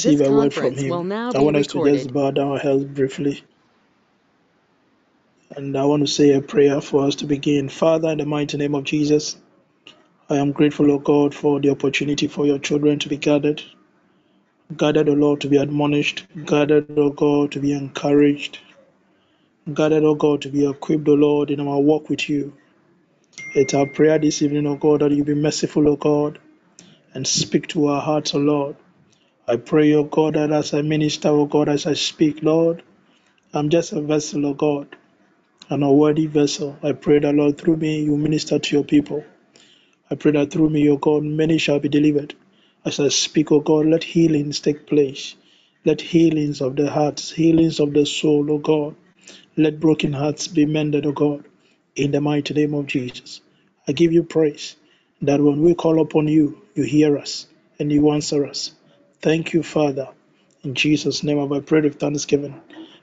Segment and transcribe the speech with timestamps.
[0.00, 1.04] receive a word from Him.
[1.34, 3.44] I want us to just bow down our heads briefly.
[5.54, 7.68] And I want to say a prayer for us to begin.
[7.68, 9.36] Father, in the mighty name of Jesus,
[10.30, 13.62] I am grateful, O God, for the opportunity for your children to be gathered.
[14.74, 16.26] Gathered, O Lord, to be admonished.
[16.46, 18.58] Gathered, O God, to be encouraged.
[19.74, 22.54] Gathered, O God, to be equipped, O Lord, in our walk with you.
[23.54, 26.38] It's our prayer this evening, O God, that you be merciful, O God,
[27.12, 28.76] and speak to our hearts, O Lord.
[29.50, 32.84] I pray, O God, that as I minister, O God, as I speak, Lord,
[33.54, 34.88] I'm just a vessel, O God,
[35.70, 36.78] an unworthy vessel.
[36.82, 39.24] I pray that, Lord, through me, you minister to your people.
[40.10, 42.34] I pray that through me, O God, many shall be delivered.
[42.84, 45.36] As I speak, O God, let healings take place.
[45.84, 48.96] Let healings of the hearts, healings of the soul, O God.
[49.56, 51.44] Let broken hearts be mended, O God,
[51.96, 53.42] in the mighty name of Jesus.
[53.88, 54.76] I give you praise
[55.22, 57.46] that when we call upon you, you hear us
[57.78, 58.72] and you answer us.
[59.22, 60.08] Thank you, Father.
[60.62, 62.60] In Jesus' name, I pray with thanksgiving.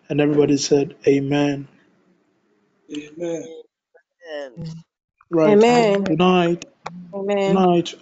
[0.10, 1.68] And everybody said, Amen.
[2.92, 3.48] Amen.
[5.30, 5.62] Right.
[5.64, 6.06] Amen.
[6.06, 6.66] Tonight,
[7.14, 7.68] Amen.
[7.68, 7.96] tonight,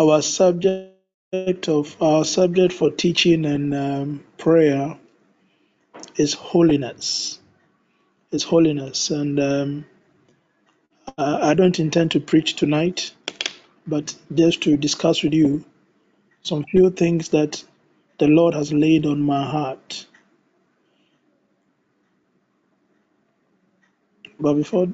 [0.00, 0.94] our subject
[1.68, 4.98] of our subject for teaching and um, prayer
[6.16, 7.40] is holiness.
[8.32, 9.86] Is holiness, and um,
[11.18, 13.12] I I don't intend to preach tonight,
[13.86, 15.64] but just to discuss with you
[16.44, 17.64] some few things that
[18.20, 20.06] the Lord has laid on my heart.
[24.40, 24.88] But before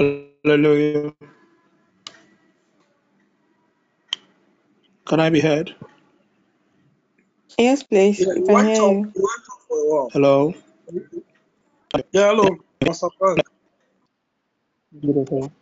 [0.00, 1.12] Hallelujah.
[5.06, 5.74] Can I be heard?
[7.58, 8.20] Yes, please.
[8.20, 8.98] Yeah, you can hear off.
[8.98, 9.12] you.
[9.14, 10.10] You went off for a while.
[10.12, 10.54] Hello.
[12.12, 13.40] Yeah, hello, Pastor Frank.
[15.00, 15.52] Beautiful.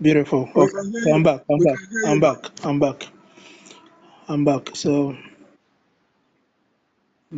[0.00, 0.50] Beautiful.
[0.56, 0.72] Okay.
[0.72, 1.42] can hear So I'm back.
[1.50, 1.78] I'm back.
[2.04, 2.50] I'm back.
[2.64, 3.08] I'm back.
[4.28, 4.70] I'm back.
[4.76, 5.16] So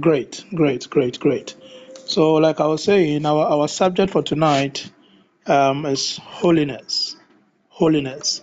[0.01, 1.55] great, great, great, great.
[2.07, 4.91] So like I was saying, our, our subject for tonight
[5.47, 7.17] um, is holiness.
[7.69, 8.43] Holiness.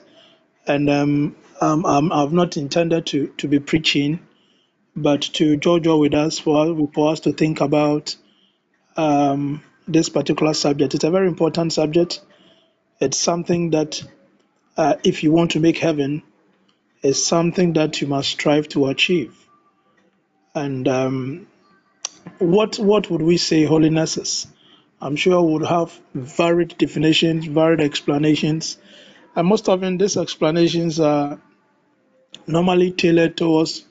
[0.67, 4.19] And um, um, um, I've not intended to, to be preaching,
[4.95, 8.15] but to jojo with us for, for us to think about
[8.95, 10.93] um, this particular subject.
[10.93, 12.21] It's a very important subject.
[12.99, 14.01] It's something that,
[14.77, 16.23] uh, if you want to make heaven,
[17.01, 19.35] is something that you must strive to achieve.
[20.55, 21.47] And um,
[22.39, 24.47] what what would we say holiness is?
[25.03, 28.77] I'm sure would have varied definitions, varied explanations,
[29.35, 31.41] and most often these explanations are
[32.47, 33.83] normally tailored towards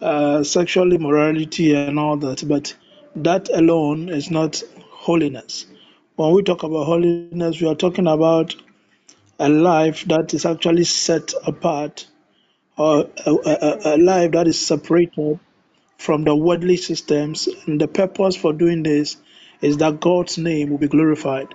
[0.00, 2.48] uh, sexual immorality and all that.
[2.48, 2.74] But
[3.16, 5.66] that alone is not holiness.
[6.16, 8.56] When we talk about holiness, we are talking about
[9.38, 12.06] a life that is actually set apart
[12.78, 15.40] or a, a, a life that is separated
[15.98, 17.48] from the worldly systems.
[17.66, 19.18] And the purpose for doing this
[19.60, 21.54] is that God's name will be glorified.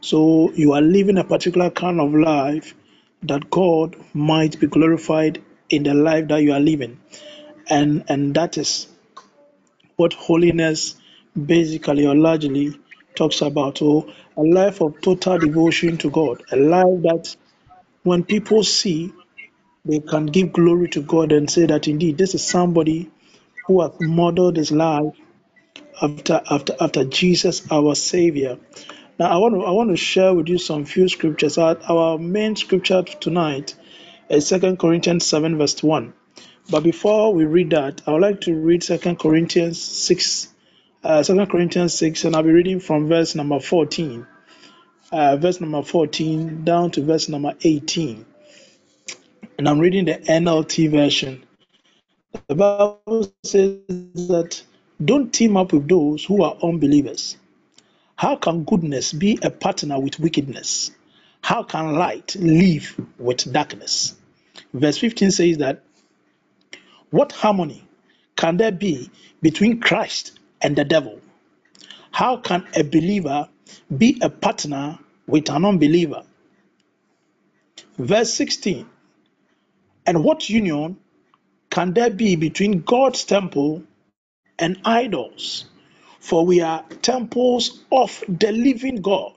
[0.00, 2.74] So you are living a particular kind of life
[3.22, 7.00] that God might be glorified in the life that you are living.
[7.68, 8.86] And and that is
[9.96, 10.94] what holiness
[11.34, 12.78] basically or largely
[13.14, 13.78] talks about.
[13.78, 17.36] So a life of total devotion to God, a life that
[18.04, 19.12] when people see,
[19.84, 23.10] they can give glory to God and say that indeed this is somebody
[23.66, 25.14] who has modeled his life
[26.02, 28.58] after after after Jesus our Savior.
[29.18, 31.58] Now I want to I want to share with you some few scriptures.
[31.58, 33.74] Our, our main scripture tonight
[34.28, 36.12] is Second Corinthians 7, verse 1.
[36.70, 40.48] But before we read that, I would like to read Second Corinthians 6,
[41.02, 44.26] uh, 2 Corinthians 6, and I'll be reading from verse number 14,
[45.12, 48.26] uh, verse number 14 down to verse number 18.
[49.58, 51.44] And I'm reading the NLT version.
[52.48, 54.62] The Bible says that
[55.02, 57.36] don't team up with those who are unbelievers.
[58.16, 60.90] How can goodness be a partner with wickedness?
[61.40, 64.16] How can light live with darkness?
[64.74, 65.84] Verse 15 says that
[67.10, 67.84] what harmony
[68.36, 69.10] can there be
[69.40, 71.20] between Christ and the devil?
[72.10, 73.48] How can a believer
[73.96, 76.24] be a partner with an unbeliever?
[77.96, 78.86] Verse 16
[80.06, 80.96] And what union
[81.70, 83.84] can there be between God's temple
[84.58, 85.66] and idols?
[86.20, 89.34] For we are temples of the living God.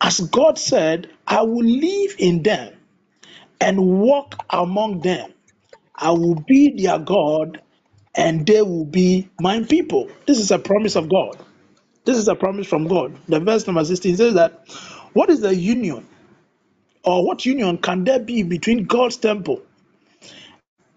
[0.00, 2.74] As God said, I will live in them
[3.60, 5.32] and walk among them.
[5.94, 7.62] I will be their God
[8.14, 10.10] and they will be my people.
[10.26, 11.38] This is a promise of God.
[12.04, 13.16] This is a promise from God.
[13.28, 14.64] The verse number 16 says that
[15.12, 16.06] what is the union
[17.04, 19.62] or what union can there be between God's temple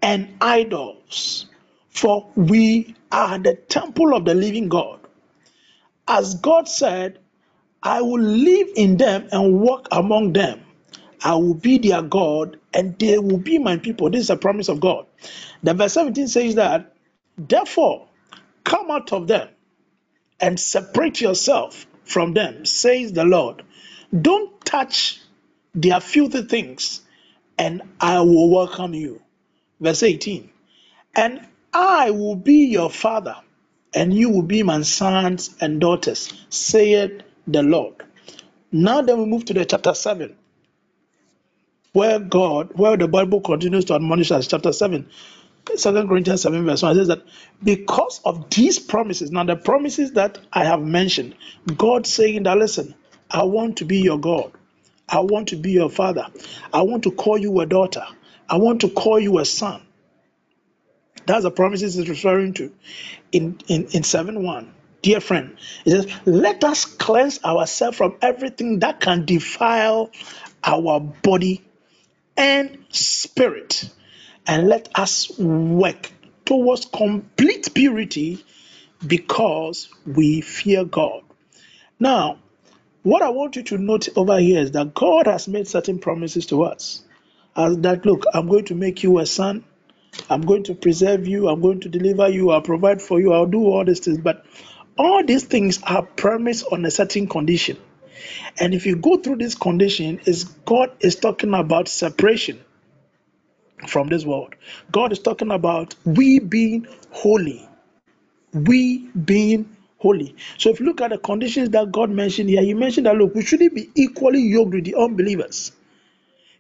[0.02, 1.48] and idols?
[1.92, 5.00] For we are the temple of the living God.
[6.08, 7.20] As God said,
[7.84, 10.62] I will live in them and walk among them.
[11.24, 14.10] I will be their God and they will be my people.
[14.10, 15.08] This is a promise of God.
[15.64, 16.94] The verse 17 says that,
[17.38, 18.08] therefore,
[18.64, 19.50] come out of them
[20.42, 23.64] and separate yourself from them, says the Lord.
[24.20, 25.22] Don't touch
[25.76, 27.02] their filthy things,
[27.58, 29.22] and I will welcome you.
[29.80, 30.50] Verse 18,
[31.16, 33.38] and I will be your father,
[33.94, 37.96] and you will be my sons and daughters, saith the Lord.
[38.72, 40.36] Now then we move to the chapter 7
[41.94, 45.10] where God, where the Bible continues to admonish us, chapter 7,
[45.78, 47.24] 2 Corinthians 7, verse 1 says that
[47.64, 51.36] because of these promises, now the promises that I have mentioned,
[51.78, 52.96] God saying that, listen,
[53.30, 54.54] I want to be your God.
[55.10, 56.28] I want to be your father.
[56.74, 58.06] I want to call you a daughter.
[58.50, 59.84] I want to call you a son.
[61.30, 62.72] That's the promises is referring to
[63.32, 64.74] in, in, in 7 1.
[65.04, 70.10] Dear friend, it says, let us cleanse ourselves from everything that can defile
[70.64, 71.64] our body
[72.36, 73.92] and spirit,
[74.48, 76.12] and let us work
[76.46, 78.44] towards complete purity
[79.06, 81.22] because we fear God.
[82.00, 82.40] Now,
[83.04, 86.48] what I want you to note over here is that God has made certain promises
[86.48, 87.04] to us.
[87.56, 89.64] As that, look, I'm going to make you a son,
[90.30, 93.46] I'm going to preserve you, I'm going to deliver you, I'll provide for you, I'll
[93.46, 94.20] do all these things.
[94.20, 94.46] But
[94.98, 97.78] all these things are promised on a certain condition.
[98.60, 102.60] And if you go through this condition, is God is talking about separation
[103.88, 104.56] from this world.
[104.92, 107.68] God is talking about we being holy.
[108.54, 110.36] We being holy.
[110.58, 113.36] So if you look at the conditions that God mentioned here, He mentioned that look,
[113.36, 115.72] we shouldn't be equally yoked with the unbelievers.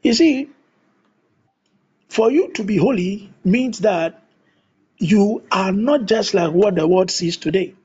[0.03, 0.49] You see,
[2.09, 4.23] for you to be holy means that
[4.97, 7.75] you are not just like what the world sees today.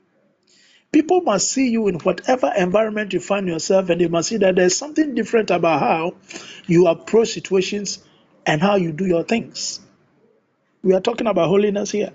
[0.91, 4.55] People must see you in whatever environment you find yourself, and they must see that
[4.55, 6.15] there's something different about how
[6.67, 7.99] you approach situations
[8.45, 9.79] and how you do your things.
[10.83, 12.13] We are talking about holiness here.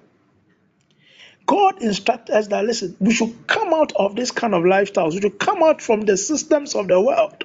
[1.46, 5.20] God instructs us that listen, we should come out of this kind of lifestyles, we
[5.20, 7.44] should come out from the systems of the world.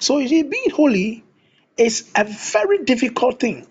[0.00, 1.24] So you see, being holy
[1.78, 3.66] is a very difficult thing.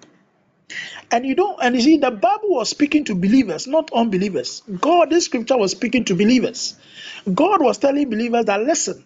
[1.11, 4.63] And you don't, and you see, the Bible was speaking to believers, not unbelievers.
[4.81, 6.75] God, this scripture was speaking to believers.
[7.33, 9.05] God was telling believers that listen,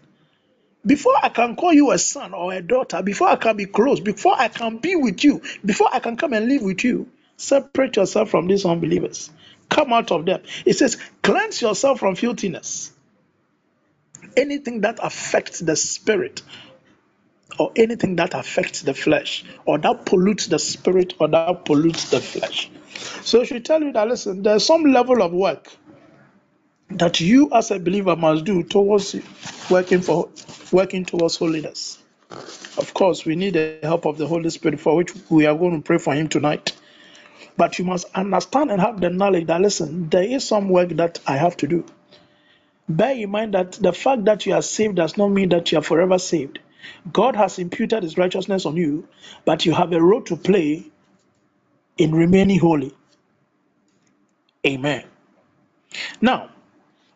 [0.85, 3.99] before I can call you a son or a daughter, before I can be close,
[3.99, 7.97] before I can be with you, before I can come and live with you, separate
[7.97, 9.29] yourself from these unbelievers.
[9.69, 10.41] Come out of them.
[10.65, 12.91] It says, cleanse yourself from filthiness.
[14.35, 16.41] Anything that affects the spirit,
[17.59, 22.19] or anything that affects the flesh, or that pollutes the spirit, or that pollutes the
[22.19, 22.69] flesh.
[23.23, 25.67] So, she tell you that listen, there's some level of work
[26.89, 29.15] that you as a believer must do towards
[29.69, 30.29] working for
[30.71, 32.01] working towards holiness.
[32.77, 35.75] Of course, we need the help of the Holy Spirit for which we are going
[35.75, 36.73] to pray for him tonight.
[37.57, 41.19] But you must understand and have the knowledge that listen, there is some work that
[41.27, 41.85] I have to do.
[42.87, 45.77] Bear in mind that the fact that you are saved does not mean that you
[45.79, 46.59] are forever saved.
[47.11, 49.07] God has imputed his righteousness on you,
[49.45, 50.85] but you have a role to play
[51.97, 52.93] in remaining holy.
[54.65, 55.03] Amen.
[56.21, 56.49] Now,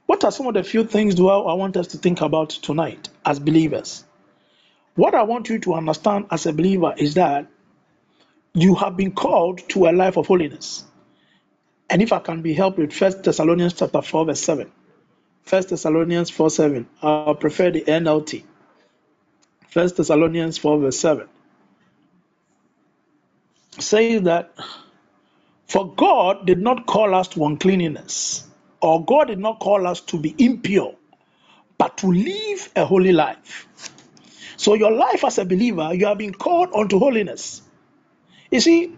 [0.06, 3.10] what are some of the few things do I, want us to think about tonight
[3.26, 4.04] as believers?
[4.96, 7.48] What I want you to understand as a believer is that
[8.54, 10.84] you have been called to a life of holiness.
[11.90, 14.72] And if I can be helped with First Thessalonians chapter 4, verse 7.
[15.44, 16.88] First Thessalonians 4 7.
[17.02, 18.44] I prefer the NLT.
[19.76, 21.28] First Thessalonians 4, verse 7.
[23.80, 24.54] Says that
[25.68, 28.48] for God did not call us to uncleanness,
[28.82, 30.96] or God did not call us to be impure,
[31.78, 33.68] but to live a holy life.
[34.56, 37.62] So, your life as a believer, you have been called unto holiness.
[38.52, 38.96] You see,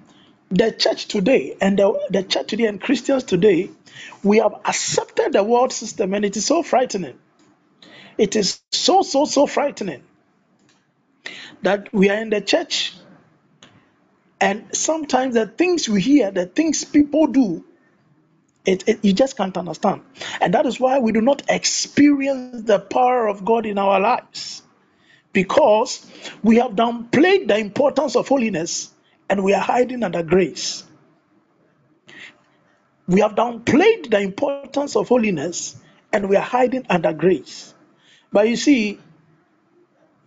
[0.52, 3.72] the church today and the, the church today and Christians today,
[4.24, 7.18] we have accepted the world system and it is so frightening.
[8.20, 10.04] It is so, so, so frightening
[11.64, 12.94] that we are in the church
[14.40, 17.66] and sometimes the things we hear, the things people do,
[18.66, 20.02] it, it, you just can't understand.
[20.42, 24.62] And that is why we do not experience the power of God in our lives
[25.34, 26.06] because
[26.44, 28.94] we have downplayed the importance of holiness
[29.30, 30.84] and we are hiding under grace.
[33.08, 35.76] We have downplayed the importance of holiness
[36.12, 37.74] and we are hiding under grace.
[38.32, 39.00] But you see,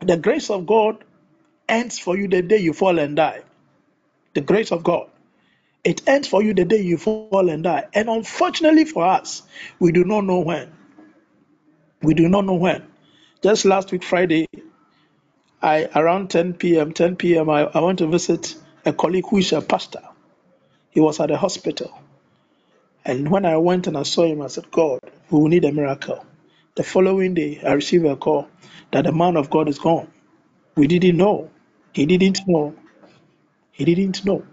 [0.01, 1.05] the grace of God
[1.71, 3.43] ends for you the day you fall and die.
[4.35, 5.09] The grace of God.
[5.85, 7.89] It ends for you the day you fall and die.
[7.95, 9.43] And unfortunately for us,
[9.79, 10.73] we do not know when.
[12.03, 12.87] We do not know when.
[13.43, 14.47] Just last week, Friday,
[15.63, 19.53] I around 10 p.m., 10 p.m., I, I went to visit a colleague who is
[19.53, 20.03] a pastor.
[20.91, 21.93] He was at a hospital.
[23.05, 25.01] And when I went and I saw him, I said, God,
[25.31, 26.25] we will need a miracle.
[26.77, 28.49] The following day, I received a call
[28.93, 30.09] that the man of God is gone.
[30.77, 31.51] We didn't know.
[31.93, 32.75] He didn't know.
[33.73, 34.47] He didn't know.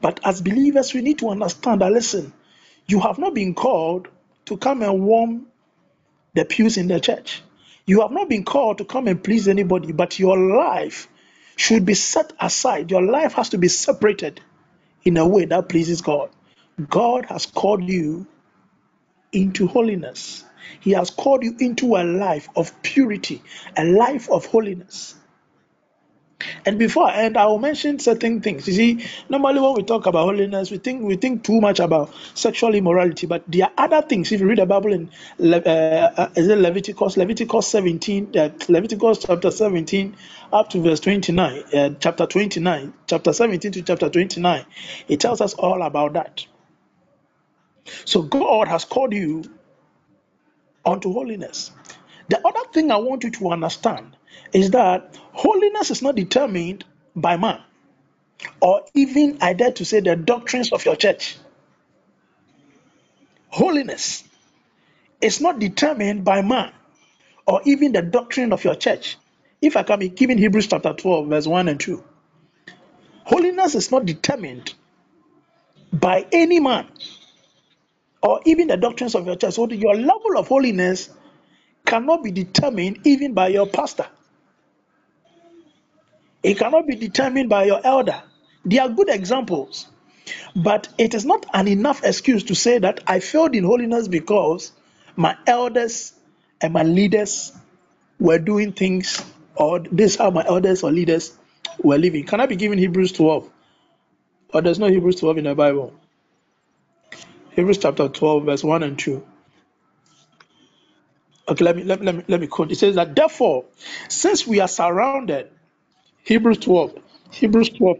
[0.00, 2.32] But as believers, we need to understand that listen,
[2.86, 4.08] you have not been called
[4.46, 5.46] to come and warm
[6.34, 7.42] the pews in the church.
[7.86, 11.08] You have not been called to come and please anybody, but your life
[11.56, 12.90] should be set aside.
[12.90, 14.40] Your life has to be separated
[15.04, 16.30] in a way that pleases God.
[16.88, 18.26] God has called you
[19.32, 20.44] into holiness.
[20.80, 23.42] He has called you into a life of purity,
[23.76, 25.14] a life of holiness.
[26.66, 28.66] And before I end, I will mention certain things.
[28.68, 32.12] You see, normally when we talk about holiness, we think we think too much about
[32.34, 34.30] sexual immorality, but there are other things.
[34.32, 39.18] If you read the Bible in uh, uh, is it Leviticus, Leviticus 17, uh, Leviticus
[39.20, 40.14] chapter 17
[40.52, 44.66] up to verse 29, uh, chapter 29, chapter 17 to chapter 29,
[45.08, 46.44] it tells us all about that.
[48.04, 49.44] So God has called you
[50.84, 51.70] unto holiness.
[52.28, 54.16] The other thing I want you to understand
[54.52, 56.84] is that holiness is not determined
[57.14, 57.60] by man
[58.60, 61.36] or even, I dare to say, the doctrines of your church.
[63.48, 64.24] Holiness
[65.20, 66.72] is not determined by man
[67.46, 69.16] or even the doctrine of your church.
[69.62, 72.04] If I can be given Hebrews chapter 12, verse 1 and 2.
[73.24, 74.74] Holiness is not determined
[75.92, 76.88] by any man
[78.22, 79.54] or even the doctrines of your church.
[79.54, 81.10] So your level of holiness
[81.86, 84.06] cannot be determined even by your pastor.
[86.42, 88.22] It cannot be determined by your elder.
[88.64, 89.88] They are good examples,
[90.56, 94.72] but it is not an enough excuse to say that I failed in holiness because
[95.16, 96.14] my elders
[96.60, 97.52] and my leaders
[98.20, 99.22] were doing things,
[99.56, 101.36] or this how my elders or leaders
[101.82, 102.24] were living.
[102.26, 103.50] Can I be given Hebrews 12?
[104.54, 105.94] Or there's no Hebrews 12 in the Bible.
[107.52, 109.26] Hebrews chapter 12, verse 1 and 2.
[111.48, 112.72] Okay, let me let me let me, let me quote.
[112.72, 113.66] It says that therefore,
[114.08, 115.50] since we are surrounded,
[116.26, 116.98] Hebrews 12,
[117.32, 117.98] Hebrews 12,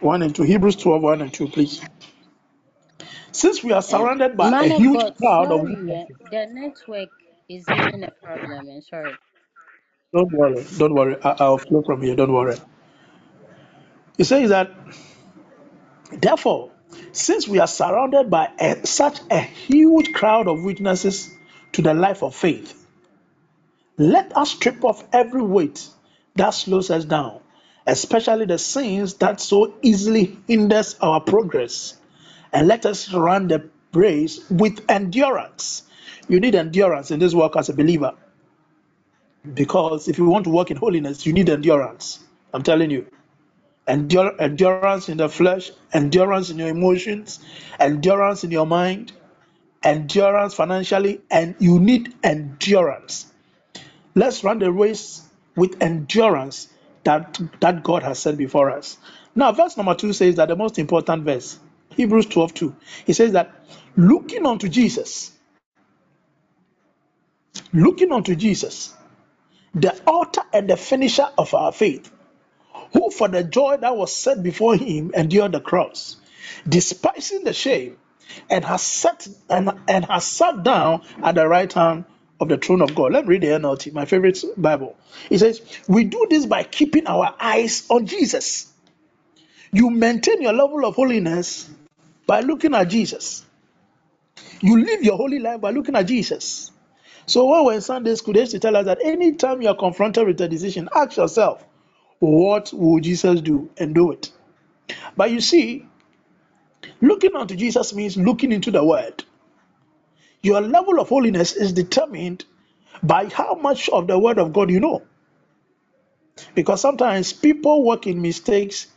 [0.00, 0.44] 1 and 2.
[0.44, 1.82] Hebrews 12, 1 and 2, please.
[3.32, 6.46] Since we are surrounded by Man a of huge God, crowd of sorry, eh, the
[6.52, 7.10] network
[7.48, 8.68] is giving a problem.
[8.70, 9.20] I'm sorry.
[10.14, 11.16] don't worry, don't worry.
[11.22, 12.56] I, I'll flow from here, don't worry.
[14.18, 14.72] It says that
[16.12, 16.72] therefore,
[17.12, 21.34] since we are surrounded by a, such a huge crowd of witnesses
[21.72, 22.74] to the life of faith,
[23.98, 25.88] let us strip off every weight
[26.38, 27.40] that slows us down,
[27.86, 31.98] especially the sins that so easily hinders our progress,
[32.52, 35.82] and let us run the race with endurance.
[36.28, 38.14] You need endurance in this work as a believer.
[39.54, 42.20] Because if you want to walk in holiness, you need endurance.
[42.52, 43.06] I'm telling you.
[43.86, 47.40] Endure, endurance in the flesh, endurance in your emotions,
[47.80, 49.12] endurance in your mind,
[49.82, 53.32] endurance financially, and you need endurance.
[54.14, 55.27] Let's run the race
[55.58, 56.68] with endurance
[57.04, 58.96] that, that God has set before us.
[59.34, 61.58] Now, verse number two says that the most important verse,
[61.96, 63.54] Hebrews 12 2, he says that
[63.96, 65.32] looking unto Jesus,
[67.72, 68.94] looking unto Jesus,
[69.74, 72.10] the author and the finisher of our faith,
[72.92, 76.16] who for the joy that was set before him endured the cross,
[76.68, 77.96] despising the shame,
[78.48, 82.04] and has sat and, and has sat down at the right hand
[82.40, 83.12] of the throne of God.
[83.12, 84.96] Let me read the NLT, my favorite Bible.
[85.30, 88.72] It says, We do this by keeping our eyes on Jesus.
[89.72, 91.68] You maintain your level of holiness
[92.26, 93.44] by looking at Jesus.
[94.60, 96.70] You live your holy life by looking at Jesus.
[97.26, 99.76] So when we're in Sunday school, they used to tell us that anytime you are
[99.76, 101.64] confronted with a decision, ask yourself,
[102.18, 103.70] what will Jesus do?
[103.76, 104.32] And do it.
[105.16, 105.86] But you see,
[107.00, 109.24] looking unto Jesus means looking into the Word.
[110.42, 112.44] Your level of holiness is determined
[113.02, 115.02] by how much of the Word of God you know.
[116.54, 118.88] Because sometimes people work in mistakes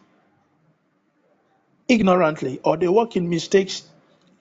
[1.90, 3.84] ignorantly, or they work in mistakes,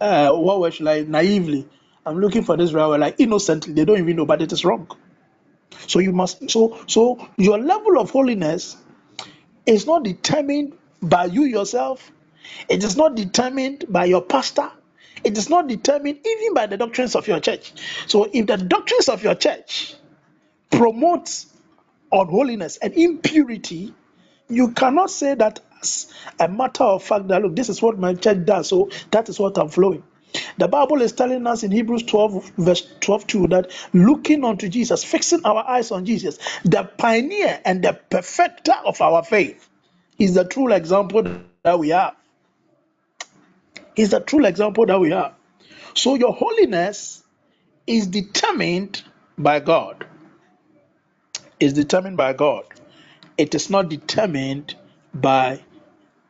[0.01, 1.69] uh, what was like naively.
[2.07, 3.75] I'm looking for this right like innocently.
[3.75, 4.89] They don't even know, but it is wrong.
[5.89, 6.51] So you must.
[6.51, 8.77] So so your level of holiness
[9.67, 12.13] is not determined by you yourself.
[12.69, 14.71] It is not determined by your pastor.
[15.23, 17.73] It is not determined even by the doctrines of your church.
[18.07, 19.95] So if the doctrines of your church
[20.71, 21.45] promote
[22.13, 23.95] unholiness and impurity,
[24.49, 28.15] you cannot say that as a matter of fact that look, this is what my
[28.15, 30.03] church does, so that is what I'm flowing.
[30.59, 35.03] The Bible is telling us in Hebrews 12, verse 12 2, that looking unto Jesus,
[35.03, 39.69] fixing our eyes on Jesus, the pioneer and the perfecter of our faith,
[40.19, 42.15] is the true example that we have.
[43.97, 45.35] Is the true example that we have.
[45.95, 47.23] So your holiness
[47.87, 49.03] is determined
[49.37, 50.07] by God.
[51.59, 52.65] Is determined by God.
[53.37, 54.75] It is not determined
[55.13, 55.61] by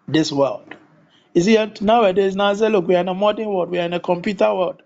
[0.09, 0.75] this world.
[1.35, 3.93] You see, nowadays, now say, look, we are in a modern world, we are in
[3.93, 4.83] a computer world.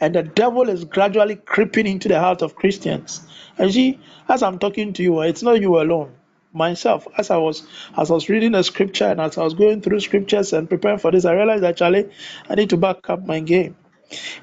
[0.00, 3.24] And the devil is gradually creeping into the heart of Christians.
[3.56, 6.12] And see, as I'm talking to you, it's not you alone.
[6.54, 7.66] Myself, as I was
[7.98, 10.98] as I was reading the scripture and as I was going through scriptures and preparing
[11.00, 12.10] for this, I realized actually
[12.50, 13.76] I need to back up my game.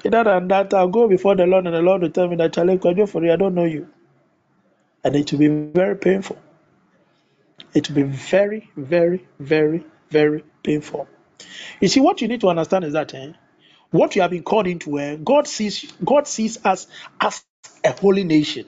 [0.06, 2.54] Other than that, I'll go before the Lord and the Lord will tell me that
[2.54, 3.88] Charlie, for you, I don't know you.
[5.04, 6.38] And it will be very painful.
[7.74, 11.08] It will be very, very, very, very painful.
[11.80, 13.32] You see, what you need to understand is that eh,
[13.90, 16.88] what you have been called into, eh, God sees God sees us
[17.20, 17.44] as
[17.84, 18.66] a holy nation.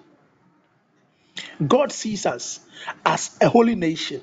[1.66, 2.60] God sees us
[3.04, 4.22] as a holy nation.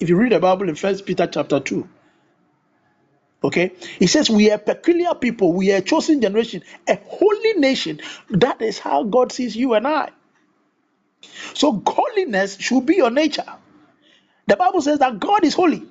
[0.00, 1.88] If you read the Bible in First Peter chapter two,
[3.44, 8.00] okay, he says we are peculiar people, we are a chosen generation, a holy nation.
[8.30, 10.10] That is how God sees you and I.
[11.54, 13.44] So holiness should be your nature.
[14.46, 15.82] The Bible says that God is holy.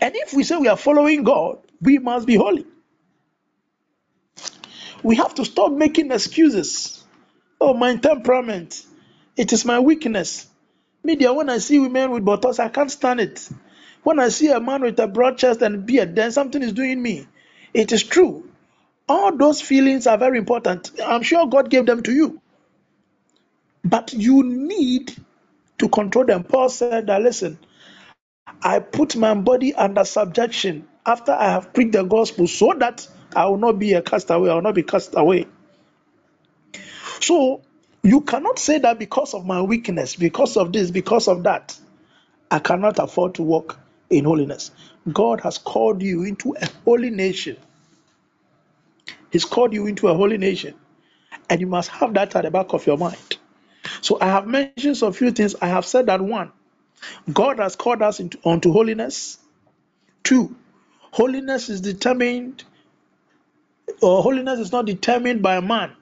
[0.00, 2.66] And if we say we are following God, we must be holy.
[5.02, 7.04] We have to stop making excuses.
[7.60, 8.84] Oh, my temperament.
[9.36, 10.48] It is my weakness.
[11.04, 13.48] Media, when I see women with buttocks, I can't stand it.
[14.04, 17.02] When I see a man with a broad chest and beard, then something is doing
[17.02, 17.26] me.
[17.74, 18.48] It is true.
[19.08, 20.92] All those feelings are very important.
[21.04, 22.40] I'm sure God gave them to you.
[23.84, 25.16] But you need
[25.78, 26.44] to control them.
[26.44, 27.58] Paul said that, listen,
[28.62, 33.46] I put my body under subjection after I have preached the gospel so that I
[33.46, 35.46] will not be a castaway, I will not be cast away.
[37.20, 37.62] So
[38.04, 41.78] you cannot say that because of my weakness, because of this, because of that,
[42.50, 43.78] I cannot afford to walk
[44.10, 44.72] in holiness.
[45.12, 47.58] God has called you into a holy nation.
[49.32, 50.74] He's called you into a holy nation.
[51.50, 53.38] And you must have that at the back of your mind.
[54.02, 55.56] So I have mentioned a few things.
[55.60, 56.52] I have said that one,
[57.32, 59.38] God has called us into onto holiness.
[60.24, 60.56] Two,
[61.00, 62.64] holiness is determined,
[64.02, 65.92] or holiness is not determined by man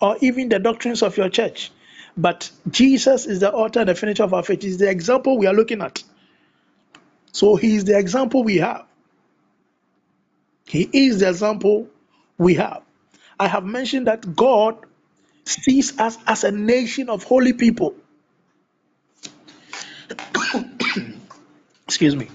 [0.00, 1.72] or even the doctrines of your church.
[2.16, 4.62] But Jesus is the author and the finisher of our faith.
[4.62, 6.02] He's the example we are looking at.
[7.32, 8.86] So he is the example we have.
[10.66, 11.88] He is the example
[12.38, 12.82] we have.
[13.40, 14.78] I have mentioned that God
[15.46, 17.94] sees us as a nation of holy people.
[21.86, 22.28] Excuse me.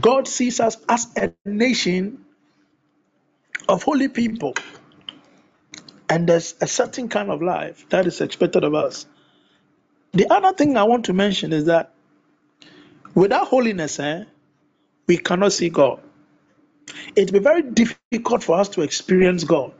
[0.00, 2.24] God sees us as a nation
[3.68, 4.54] of holy people.
[6.12, 9.06] And there's a certain kind of life that is expected of us.
[10.12, 11.94] The other thing I want to mention is that
[13.14, 14.24] without holiness, eh,
[15.06, 16.02] we cannot see God.
[17.16, 19.72] It will be very difficult for us to experience God.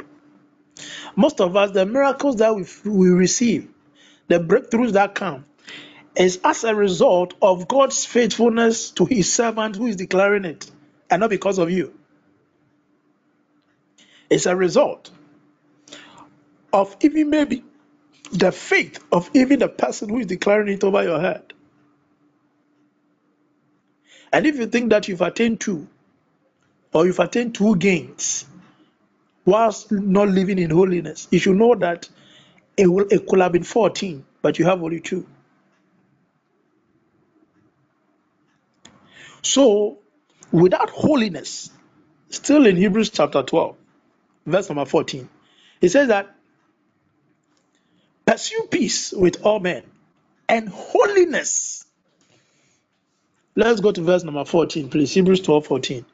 [1.16, 3.68] Most of us, the miracles that we, we receive,
[4.28, 5.44] the breakthroughs that come,
[6.16, 10.70] is as a result of God's faithfulness to his servant who is declaring it,
[11.10, 11.92] and not because of you.
[14.30, 15.10] It's a result
[16.72, 17.64] of even maybe
[18.32, 21.52] the faith of even the person who is declaring it over your head.
[24.32, 25.88] And if you think that you've attained two,
[26.92, 28.46] or you've attained two gains,
[29.44, 32.08] whilst not living in holiness, you should know that
[32.76, 35.26] it, will, it could have been 14, but you have only two.
[39.42, 39.98] So,
[40.52, 41.70] without holiness,
[42.30, 43.76] still in Hebrews chapter 12,
[44.46, 45.28] verse number 14,
[45.80, 46.34] it says that
[48.26, 49.84] pursue peace with all men
[50.48, 51.84] and holiness.
[53.56, 55.14] Let's go to verse number 14, please.
[55.14, 56.04] Hebrews 12 14.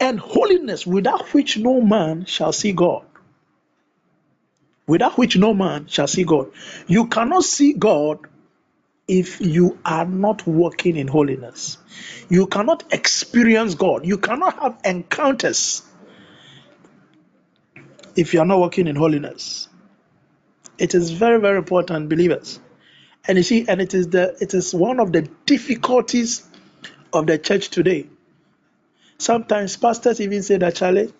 [0.00, 3.04] And holiness without which no man shall see God.
[4.86, 6.52] Without which no man shall see God.
[6.88, 8.20] You cannot see God
[9.08, 11.78] if you are not walking in holiness.
[12.30, 14.06] You cannot experience God.
[14.06, 15.82] You cannot have encounters
[18.16, 19.68] if you are not walking in holiness.
[20.78, 22.60] It is very, very important, believers.
[23.28, 26.48] And you see, and it is the it is one of the difficulties
[27.12, 28.08] of the church today.
[29.18, 31.12] Sometimes pastors even say that Charlie,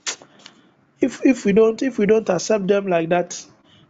[1.01, 3.45] if if we don't if we don't accept them like that,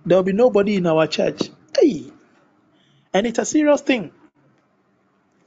[0.06, 1.50] there will be nobody in our church.
[1.78, 2.06] Hey,
[3.14, 4.12] and it's a serious thing.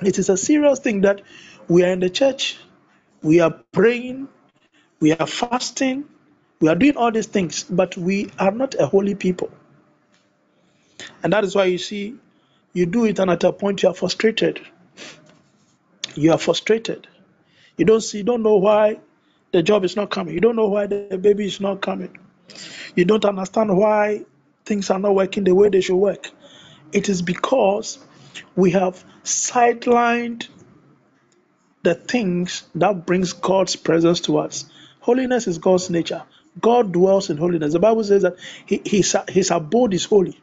[0.01, 1.21] It is a serious thing that
[1.67, 2.57] we are in the church,
[3.23, 4.29] we are praying,
[4.99, 6.05] we are fasting,
[6.61, 9.51] we are doing all these things, but we are not a holy people.
[11.23, 12.15] And that is why you see,
[12.73, 14.59] you do it, and at a point you are frustrated.
[16.15, 17.07] You are frustrated.
[17.77, 18.99] You don't see, you don't know why
[19.51, 20.33] the job is not coming.
[20.33, 22.17] You don't know why the baby is not coming.
[22.95, 24.25] You don't understand why
[24.65, 26.29] things are not working the way they should work.
[26.91, 27.99] It is because
[28.55, 30.47] we have sidelined
[31.83, 34.65] the things that brings God's presence to us.
[34.99, 36.23] Holiness is God's nature.
[36.59, 37.73] God dwells in holiness.
[37.73, 40.39] The Bible says that he, his, his abode is holy.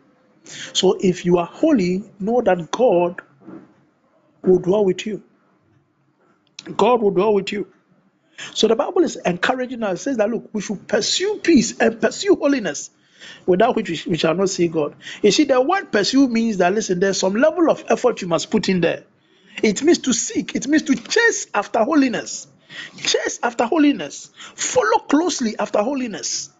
[0.74, 3.22] So if you are holy, know that God
[4.42, 5.22] will dwell with you.
[6.76, 7.68] God will dwell with you.
[8.54, 12.36] So the Bible is encouraging us, says that look, we should pursue peace and pursue
[12.36, 12.90] holiness
[13.46, 14.96] without which we shall not see God.
[15.22, 18.50] You see, the word pursue means that, listen, there's some level of effort you must
[18.50, 19.04] put in there.
[19.62, 22.46] It means to seek, it means to chase after holiness.
[22.98, 24.30] Chase after holiness.
[24.36, 26.50] Follow closely after holiness.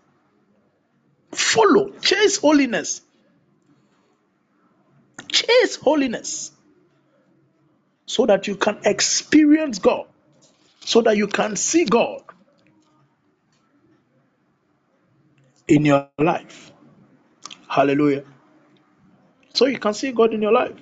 [1.32, 3.02] Follow, chase holiness.
[5.34, 6.52] Chase holiness
[8.06, 10.06] so that you can experience God,
[10.80, 12.22] so that you can see God
[15.68, 16.72] in your life.
[17.68, 18.24] Hallelujah.
[19.54, 20.76] So you can see God in your life.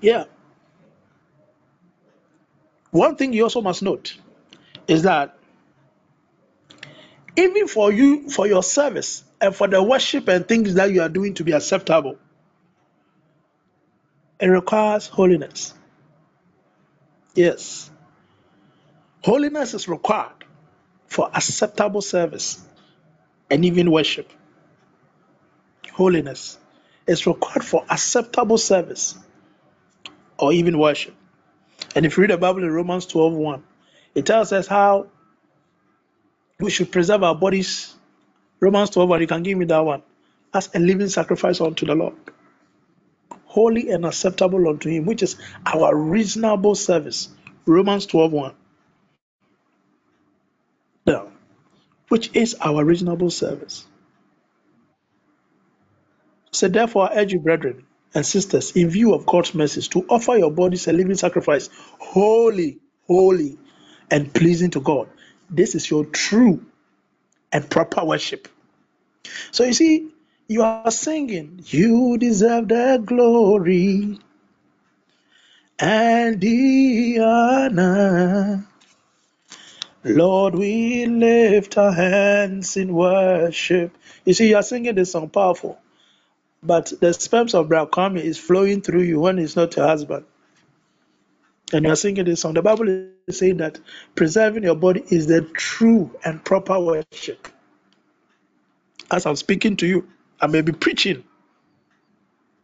[0.00, 0.26] Yeah.
[2.90, 4.16] One thing you also must note
[4.88, 5.38] is that
[7.36, 11.10] even for you, for your service and for the worship and things that you are
[11.10, 12.18] doing to be acceptable,
[14.40, 15.74] it requires holiness.
[17.34, 17.90] Yes.
[19.22, 20.44] Holiness is required
[21.06, 22.64] for acceptable service
[23.50, 24.30] and even worship
[26.00, 26.58] holiness
[27.06, 29.18] is required for acceptable service
[30.38, 31.14] or even worship.
[31.94, 33.62] And if you read the Bible in Romans 12 1,
[34.14, 35.08] it tells us how
[36.58, 37.94] we should preserve our bodies.
[38.60, 40.02] Romans 12 1, you can give me that one.
[40.54, 42.14] As a living sacrifice unto the Lord,
[43.50, 45.36] holy and acceptable unto Him, which is
[45.66, 47.28] our reasonable service.
[47.66, 48.54] Romans 12 1.
[51.06, 51.28] Now,
[52.08, 53.84] which is our reasonable service.
[56.52, 60.36] So therefore, I urge you, brethren and sisters, in view of God's message, to offer
[60.36, 63.58] your bodies a living sacrifice, holy, holy,
[64.12, 65.08] and pleasing to God.
[65.48, 66.64] This is your true
[67.50, 68.46] and proper worship.
[69.50, 70.08] So you see,
[70.50, 74.18] you are singing, You deserve the glory
[75.78, 78.66] and the honor.
[80.02, 83.96] Lord, we lift our hands in worship.
[84.24, 85.78] You see, you are singing this song powerful.
[86.64, 90.24] But the sperms of Brahma is flowing through you when it's not your husband.
[91.72, 92.54] And you're singing this song.
[92.54, 92.88] The Bible
[93.28, 93.78] is saying that
[94.16, 97.46] preserving your body is the true and proper worship.
[99.12, 100.08] As I'm speaking to you,
[100.40, 101.24] I may be preaching.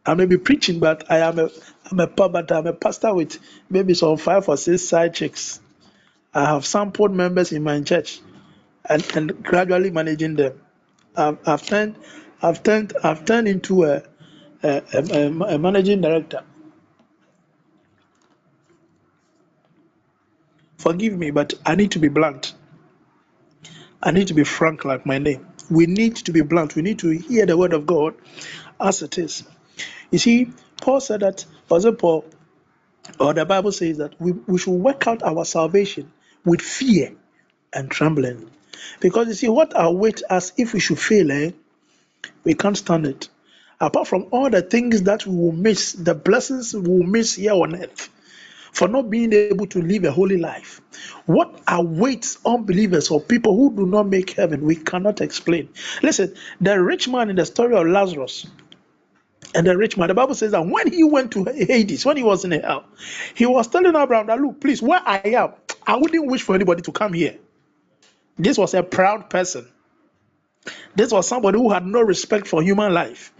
[0.05, 1.49] I may be preaching, but I am a
[1.91, 2.07] I'm a
[2.51, 5.61] I'm a pastor with maybe some five or six side chicks.
[6.33, 8.21] I have sampled members in my church
[8.89, 10.61] and, and gradually managing them.
[11.15, 11.97] I've, I've turned
[12.41, 14.03] I've turned I've turned into a
[14.63, 16.43] a, a, a managing director.
[20.77, 22.53] Forgive me, but I need to be blunt.
[24.03, 25.45] I need to be frank, like my name.
[25.69, 26.75] We need to be blunt.
[26.75, 28.15] We need to hear the word of God
[28.79, 29.43] as it is.
[30.11, 30.51] You see,
[30.81, 31.45] Paul said that,
[31.85, 32.25] it Paul?
[33.19, 36.11] Or the Bible says that we, we should work out our salvation
[36.45, 37.13] with fear
[37.73, 38.49] and trembling.
[38.99, 41.51] Because you see, what awaits us if we should fail, eh?
[42.43, 43.29] We can't stand it.
[43.79, 47.53] Apart from all the things that we will miss, the blessings we will miss here
[47.53, 48.09] on earth
[48.71, 50.81] for not being able to live a holy life.
[51.25, 55.69] What awaits unbelievers or people who do not make heaven, we cannot explain.
[56.01, 58.47] Listen, the rich man in the story of Lazarus,
[59.55, 62.23] and the rich man, the Bible says that when he went to Hades, when he
[62.23, 62.85] was in hell,
[63.33, 65.53] he was telling Abraham that, look, please, where I am,
[65.85, 67.37] I wouldn't wish for anybody to come here.
[68.37, 69.67] This was a proud person.
[70.95, 73.33] This was somebody who had no respect for human life.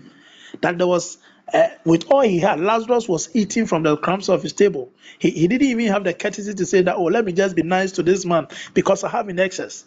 [0.62, 1.18] That there was,
[1.54, 4.92] uh, with all he had, Lazarus was eating from the crumbs of his table.
[5.20, 7.64] He, he didn't even have the courtesy to say that, oh, let me just be
[7.64, 9.86] nice to this man because I have in excess.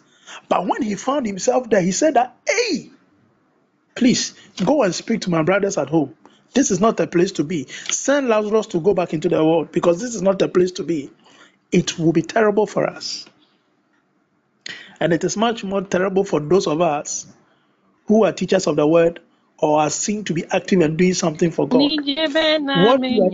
[0.49, 2.89] But when he found himself there, he said that, hey,
[3.95, 4.33] please
[4.65, 6.15] go and speak to my brothers at home.
[6.53, 7.67] This is not a place to be.
[7.67, 10.83] Send Lazarus to go back into the world because this is not a place to
[10.83, 11.11] be.
[11.71, 13.25] It will be terrible for us.
[14.99, 17.25] And it is much more terrible for those of us
[18.07, 19.21] who are teachers of the word
[19.61, 22.03] or are seen to be acting and doing something for God.
[22.73, 23.31] What you are,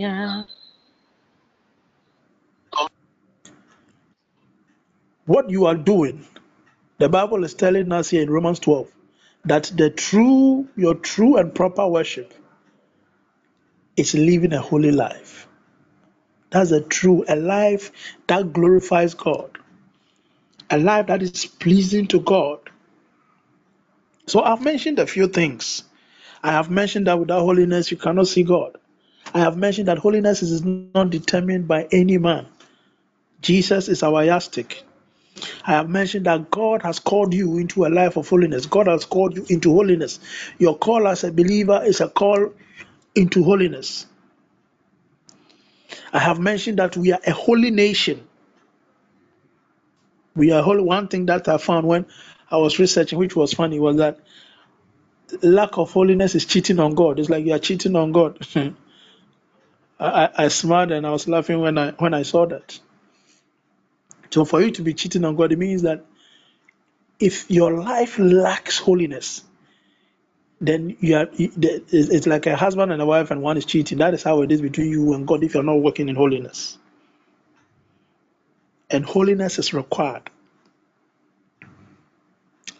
[5.26, 6.26] what you are doing,
[6.98, 8.88] the Bible is telling us here in Romans 12
[9.46, 12.34] that the true, your true and proper worship
[13.96, 15.48] is living a holy life.
[16.50, 17.92] That's a true, a life
[18.28, 19.58] that glorifies God,
[20.70, 22.60] a life that is pleasing to God.
[24.26, 25.84] So I've mentioned a few things.
[26.42, 28.76] I have mentioned that without holiness you cannot see God.
[29.34, 32.46] I have mentioned that holiness is not determined by any man.
[33.42, 34.84] Jesus is our yardstick.
[35.64, 38.66] I have mentioned that God has called you into a life of holiness.
[38.66, 40.18] God has called you into holiness.
[40.58, 42.52] Your call as a believer is a call
[43.14, 44.06] into holiness.
[46.12, 48.26] I have mentioned that we are a holy nation.
[50.34, 50.82] We are holy.
[50.82, 52.06] One thing that I found when
[52.50, 54.18] I was researching, which was funny, was that
[55.42, 57.18] lack of holiness is cheating on God.
[57.20, 58.38] It's like you are cheating on God.
[60.00, 62.78] I, I smiled and I was laughing when I when I saw that.
[64.30, 66.04] So for you to be cheating on God, it means that
[67.20, 69.44] if your life lacks holiness,
[70.60, 73.98] then you are it's like a husband and a wife and one is cheating.
[73.98, 76.78] That is how it is between you and God if you're not working in holiness.
[78.90, 80.30] And holiness is required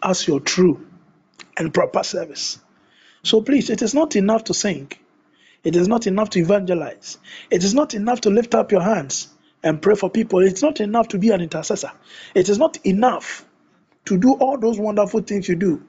[0.03, 0.87] as your true
[1.59, 2.59] and proper service.
[3.23, 4.91] So please, it is not enough to sing.
[5.63, 7.17] It is not enough to evangelize.
[7.51, 9.27] It is not enough to lift up your hands
[9.63, 10.39] and pray for people.
[10.39, 11.91] It's not enough to be an intercessor.
[12.33, 13.45] It is not enough
[14.05, 15.83] to do all those wonderful things you do.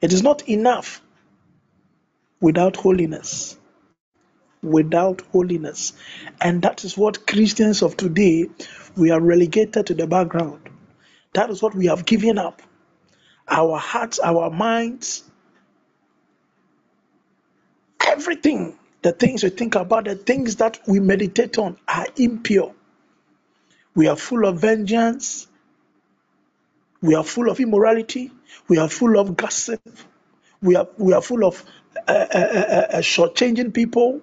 [0.00, 1.02] It is not enough
[2.40, 3.58] without holiness.
[4.62, 5.92] Without holiness.
[6.40, 8.46] And that is what Christians of today,
[8.96, 10.70] we are relegated to the background.
[11.34, 12.62] That is what we have given up.
[13.48, 15.24] Our hearts, our minds,
[18.06, 22.74] everything, the things we think about, the things that we meditate on are impure.
[23.94, 25.46] We are full of vengeance.
[27.02, 28.32] We are full of immorality.
[28.68, 29.80] We are full of gossip.
[30.62, 31.64] We are, we are full of
[32.08, 34.22] uh, uh, uh, uh, shortchanging people.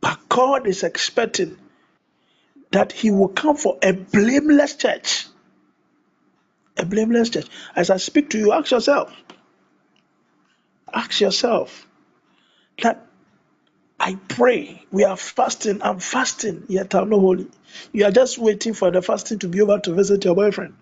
[0.00, 1.58] But God is expecting
[2.72, 5.26] that He will come for a blameless church.
[6.78, 7.46] A blameless church.
[7.76, 9.12] As I speak to you, ask yourself.
[10.92, 11.86] Ask yourself
[12.82, 13.06] that
[14.00, 14.84] I pray.
[14.92, 15.82] We are fasting.
[15.82, 17.48] I'm fasting, yet I'm not holy.
[17.92, 20.74] You are just waiting for the fasting to be over to visit your boyfriend.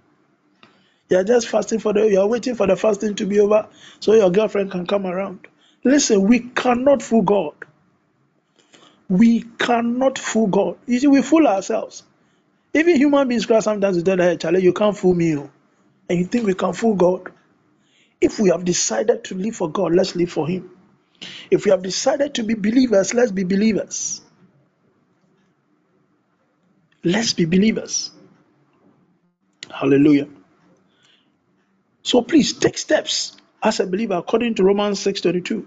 [1.09, 2.03] You are just fasting for the.
[2.11, 3.69] You are waiting for the fasting to be over
[4.01, 5.47] so your girlfriend can come around.
[5.85, 7.55] Listen, we cannot fool God.
[9.09, 10.79] We cannot fool God.
[10.87, 12.03] You see, we fool ourselves.
[12.75, 15.37] Even human beings cry sometimes to tell hey, Charlie, you can't fool me.
[15.37, 15.51] Oh.
[16.09, 17.33] And you think we can fool God?
[18.21, 20.71] If we have decided to live for God, let's live for Him.
[21.51, 24.21] If we have decided to be believers, let's be believers.
[27.05, 28.11] Let's be believers.
[29.71, 30.29] Hallelujah.
[32.03, 35.67] So please take steps as a believer according to Romans 6:22.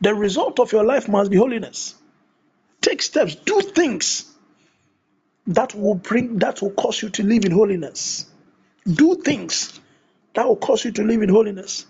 [0.00, 1.94] The result of your life must be holiness.
[2.80, 4.26] Take steps, do things
[5.46, 8.26] that will bring that will cause you to live in holiness.
[8.90, 9.80] Do things
[10.34, 11.86] that will cause you to live in holiness.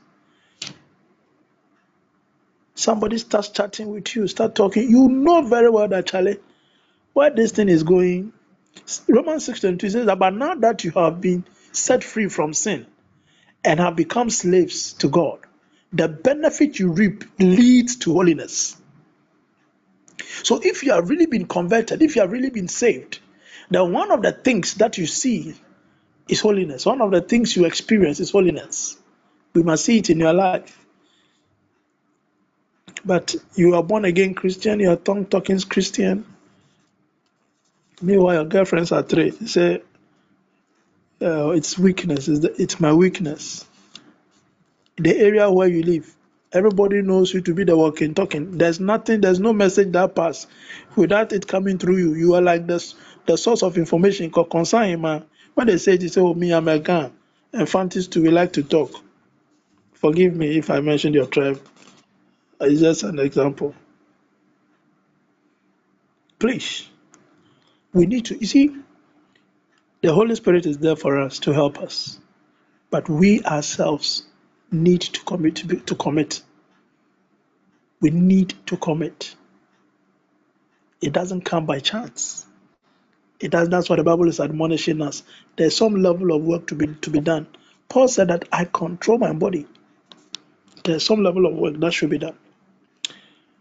[2.75, 4.91] Somebody starts chatting with you, start talking.
[4.91, 6.39] You know very well that Charlie,
[7.13, 8.33] where this thing is going.
[9.09, 12.87] Romans 6 22 says that, but now that you have been set free from sin
[13.65, 15.41] and have become slaves to God,
[15.93, 18.77] the benefit you reap leads to holiness.
[20.43, 23.21] So if you have really been converted, if you have really been saved,
[23.71, 25.55] then one of the things that you see
[26.29, 26.87] is holiness.
[26.87, 28.97] One of the things you experience is holiness.
[29.55, 30.79] We must see it in your life.
[33.05, 36.25] But you are born again Christian, you are tongue talking Christian.
[38.01, 39.33] Meanwhile, your girlfriends are three.
[39.41, 39.83] You say,
[41.23, 43.65] uh, it's weakness, it's, the, it's my weakness.
[44.99, 46.15] The area where you live,
[46.53, 48.59] everybody knows you to be the walking, talking.
[48.59, 50.47] There's nothing, there's no message that pass
[50.97, 52.15] without it coming through you.
[52.15, 52.95] You are like the,
[53.27, 55.25] the source of information concerning man.
[55.55, 57.13] When they say, they say, oh, me, I'm a gun.
[57.53, 58.93] And Fantis too, we like to talk.
[59.95, 61.61] Forgive me if I mentioned your tribe.
[62.61, 63.75] Uh, it's just an example.
[66.39, 66.89] Please,
[67.93, 68.77] we need to, you see,
[70.03, 72.19] the Holy Spirit is there for us to help us,
[72.91, 74.25] but we ourselves
[74.71, 75.87] need to commit.
[75.87, 76.43] To commit.
[78.01, 79.35] We need to commit.
[81.01, 82.47] It doesn't come by chance.
[83.43, 83.71] It does.
[83.71, 85.25] That's what the Bible is admonishing us.
[85.57, 87.49] There's some level of work to be to be done.
[87.91, 89.67] Paul said that I control my body.
[90.85, 92.37] There's some level of work that should be done.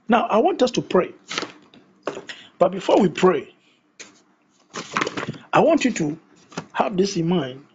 [0.10, 1.13] Now, I want us to pray.
[2.60, 3.54] But before we pray,
[5.54, 6.20] I want you to
[6.74, 7.65] have this in mind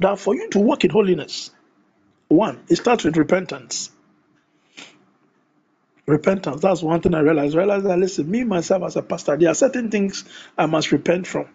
[0.00, 1.50] that for you to walk in holiness,
[2.28, 3.90] one, it starts with repentance.
[6.06, 7.54] Repentance, that's one thing I realized.
[7.56, 10.24] I realized that, listen, me myself as a pastor, there are certain things
[10.58, 11.46] I must repent from.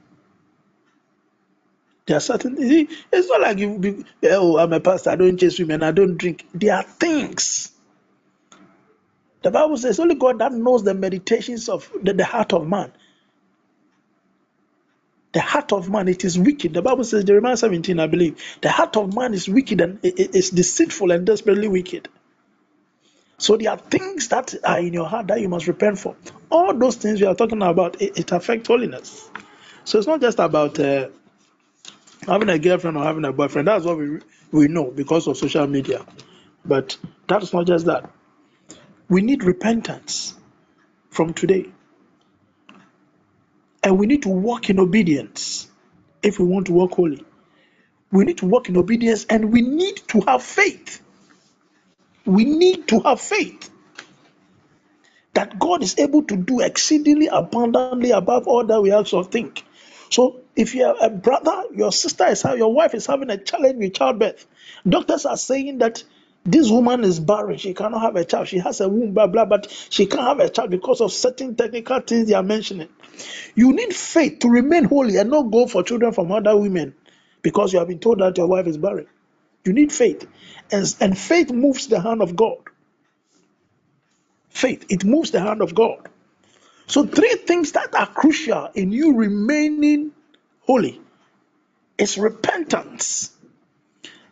[2.08, 2.58] There are certain.
[2.60, 3.90] It's not like you be,
[4.24, 6.46] eh, oh, I'm a pastor, I don't chase women, I don't drink.
[6.54, 7.72] There are things
[9.44, 12.92] the Bible says only God that knows the meditations of the, the heart of man.
[15.34, 16.74] The heart of man, it is wicked.
[16.74, 20.36] The Bible says, Jeremiah 17, I believe, the heart of man is wicked and it
[20.36, 22.10] is deceitful and desperately wicked.
[23.42, 26.16] So there are things that are in your heart that you must repent for.
[26.52, 29.32] All those things we are talking about, it, it affects holiness.
[29.84, 31.10] So it's not just about uh,
[32.28, 33.68] having a girlfriend or having a boyfriend.
[33.68, 34.20] That's what we
[34.52, 36.06] we know because of social media.
[36.64, 36.96] But
[37.28, 38.12] that's not just that.
[39.10, 40.36] We need repentance
[41.10, 41.66] from today.
[43.84, 45.68] And we need to walk in obedience
[46.22, 47.26] if we want to walk holy.
[48.12, 51.02] We need to walk in obedience and we need to have faith.
[52.26, 53.70] We need to have faith
[55.34, 59.64] that God is able to do exceedingly abundantly above all that we or think.
[60.10, 63.94] So, if you're a brother, your sister is your wife is having a challenge with
[63.94, 64.46] childbirth,
[64.88, 66.04] doctors are saying that
[66.44, 67.58] this woman is barren.
[67.58, 68.48] She cannot have a child.
[68.48, 71.56] She has a womb, blah, blah, but she can't have a child because of certain
[71.56, 72.90] technical things they are mentioning.
[73.56, 76.96] You need faith to remain holy and not go for children from other women
[77.42, 79.08] because you have been told that your wife is barren.
[79.66, 80.28] You need faith.
[80.72, 82.60] And, and faith moves the hand of God.
[84.50, 86.10] Faith, it moves the hand of God.
[86.88, 90.12] So, three things that are crucial in you remaining
[90.62, 91.02] holy
[91.98, 93.32] is repentance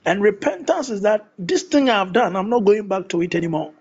[0.05, 3.73] and repentance is that this thing I've done, I'm not going back to it anymore.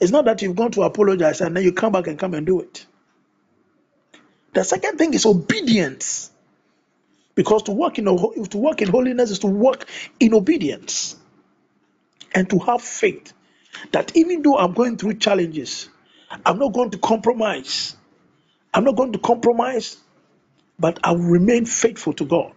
[0.00, 2.46] It's not that you've gone to apologize and then you come back and come and
[2.46, 2.86] do it.
[4.54, 6.30] The second thing is obedience.
[7.38, 11.14] Because to work in to work in holiness is to work in obedience
[12.34, 13.32] and to have faith
[13.92, 15.88] that even though I'm going through challenges,
[16.44, 17.94] I'm not going to compromise.
[18.74, 19.98] I'm not going to compromise,
[20.80, 22.54] but I will remain faithful to God.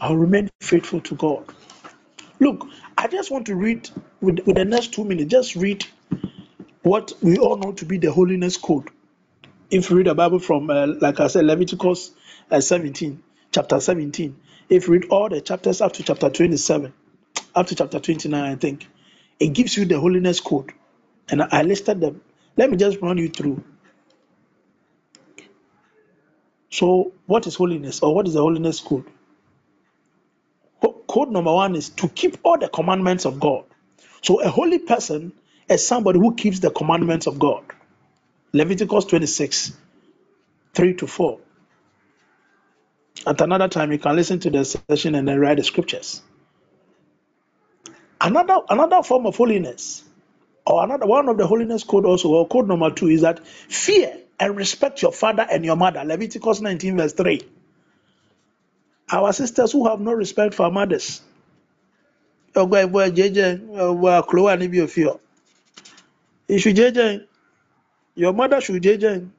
[0.00, 1.44] I'll remain faithful to God.
[2.40, 3.90] Look, I just want to read
[4.22, 5.84] with, with the next two minutes, just read
[6.84, 8.88] what we all know to be the holiness code.
[9.70, 12.12] If you read the Bible from, uh, like I said, Leviticus
[12.50, 14.36] uh, 17, chapter 17,
[14.70, 16.92] if you read all the chapters up to chapter 27,
[17.54, 18.88] up to chapter 29, I think,
[19.40, 20.72] it gives you the holiness code.
[21.30, 22.22] And I listed them.
[22.56, 23.62] Let me just run you through.
[26.70, 29.06] So, what is holiness, or what is the holiness code?
[31.12, 33.64] Code number one is to keep all the commandments of God.
[34.22, 35.32] So a holy person
[35.68, 37.64] is somebody who keeps the commandments of God.
[38.54, 39.72] Leviticus 26,
[40.74, 41.38] 3 to 4.
[43.26, 46.22] At another time, you can listen to the session and then write the scriptures.
[48.20, 50.04] Another, another form of holiness,
[50.66, 54.18] or another one of the holiness code also, or code number two, is that fear
[54.40, 56.04] and respect your father and your mother.
[56.04, 57.40] Leviticus 19, verse 3.
[59.12, 61.22] Our sisters who have no respect for mothers.
[62.54, 62.68] Ọ̀.
[66.48, 67.26] Ìṣù jẹ́jẹ́
[68.16, 69.30] your mother should jẹ́jẹ́.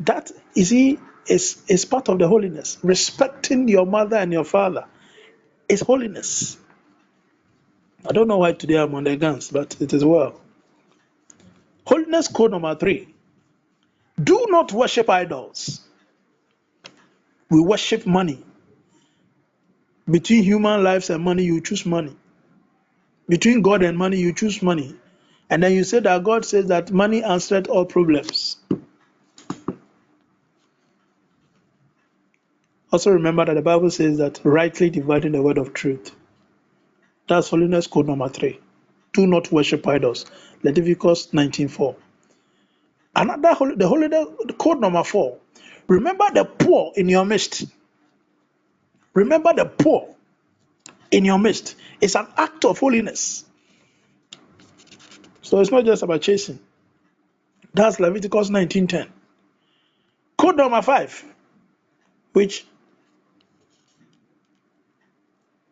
[0.00, 0.98] That is he
[1.28, 2.78] is, is part of the holiness.
[2.82, 4.86] Respecting your mother and your father
[5.68, 6.58] is holiness.
[8.08, 10.40] I don't know why today I'm on the guns, but it is well.
[11.86, 13.14] Holiness code number three
[14.22, 15.80] do not worship idols.
[17.50, 18.44] We worship money.
[20.10, 22.16] Between human lives and money, you choose money.
[23.28, 24.96] Between God and money, you choose money.
[25.50, 28.56] And then you say that God says that money answered all problems.
[32.90, 36.12] Also remember that the Bible says that rightly dividing the word of truth.
[37.28, 38.60] That's holiness code number three.
[39.12, 40.24] Do not worship idols.
[40.62, 41.96] Leviticus 19:4.
[43.14, 44.26] Another holy, the holiness
[44.58, 45.38] code number four.
[45.86, 47.64] Remember the poor in your midst.
[49.14, 50.14] Remember the poor
[51.10, 51.76] in your midst.
[52.00, 53.44] It's an act of holiness.
[55.42, 56.58] So it's not just about chasing.
[57.74, 59.08] That's Leviticus 19:10.
[60.38, 61.24] Code number five,
[62.32, 62.66] which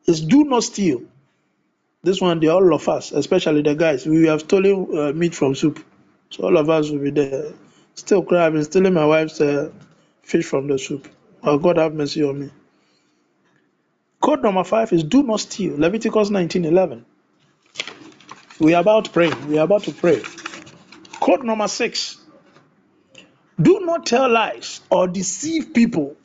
[0.07, 1.03] is do not steal.
[2.03, 5.55] This one, they all of us, especially the guys, we have stolen uh, meat from
[5.55, 5.85] soup.
[6.31, 7.53] So all of us will be there.
[7.95, 9.71] Still cry, I've been stealing my wife's uh,
[10.23, 11.09] fish from the soup.
[11.43, 12.51] Oh, God have mercy on me.
[14.21, 15.77] Code number five is do not steal.
[15.79, 17.05] Leviticus 19:11.
[18.61, 19.49] We are about praying.
[19.49, 20.23] We are about to pray.
[21.21, 22.19] Code number six.
[23.61, 26.17] Do not tell lies or deceive people.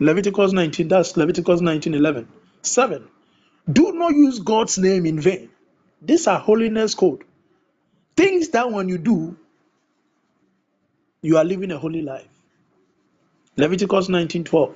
[0.00, 2.26] Leviticus 19, that's Leviticus 19:11.
[2.62, 3.08] Seven.
[3.70, 5.50] Do not use God's name in vain.
[6.02, 7.24] These are holiness code.
[8.16, 9.36] Things that when you do,
[11.22, 12.28] you are living a holy life.
[13.56, 14.74] Leviticus 19:12.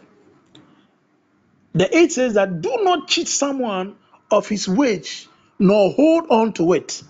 [1.74, 3.96] The 8 says that do not cheat someone
[4.30, 7.02] of his wage, nor hold on to it.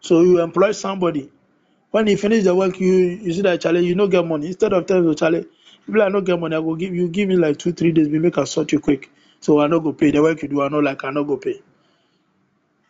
[0.00, 1.30] So you employ somebody.
[1.90, 4.48] When he finish the work, you you see that Charlie, you don't get money.
[4.48, 5.46] Instead of telling Charlie,
[5.88, 8.08] if I don't get money, I will give you give me like two, three days,
[8.08, 9.10] we make a sort you quick.
[9.40, 10.10] So I not go pay.
[10.10, 11.60] The work you do, I know like I not go pay.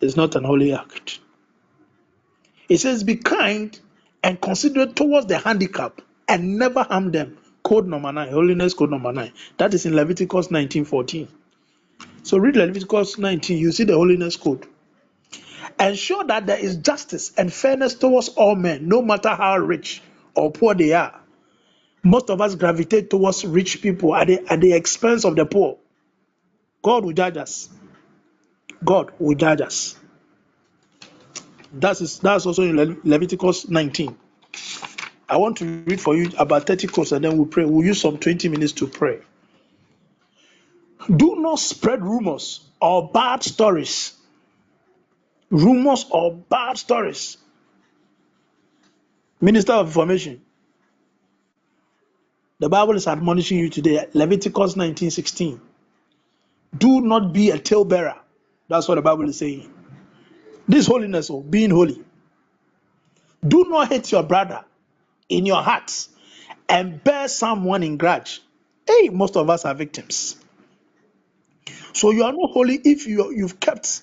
[0.00, 1.20] It's not an holy act.
[2.68, 3.78] It says, Be kind
[4.22, 7.38] and considerate towards the handicap and never harm them.
[7.62, 9.32] Code number nine, holiness code number nine.
[9.58, 11.28] That is in Leviticus 19:14.
[12.22, 14.66] So read Leviticus 19, you see the holiness code.
[15.80, 20.02] Ensure that there is justice and fairness towards all men, no matter how rich
[20.34, 21.20] or poor they are.
[22.04, 25.78] Most of us gravitate towards rich people at the, at the expense of the poor.
[26.82, 27.70] God will judge us.
[28.84, 29.96] God will judge us.
[31.72, 34.16] That is that's also in Le- Leviticus 19.
[35.28, 37.64] I want to read for you about 30 quotes and then we'll pray.
[37.64, 39.20] We'll use some 20 minutes to pray.
[41.14, 44.14] Do not spread rumors or bad stories.
[45.50, 47.38] Rumors or bad stories.
[49.40, 50.42] Minister of Information.
[52.60, 54.06] The Bible is admonishing you today.
[54.14, 55.60] Leviticus 19:16.
[56.76, 58.16] Do not be a talebearer.
[58.68, 59.72] That's what the Bible is saying.
[60.68, 62.02] This holiness of being holy.
[63.46, 64.64] Do not hate your brother
[65.28, 66.08] in your heart
[66.68, 68.42] and bear someone in grudge.
[68.86, 70.36] Hey, most of us are victims.
[71.92, 74.02] So you are not holy if you you've kept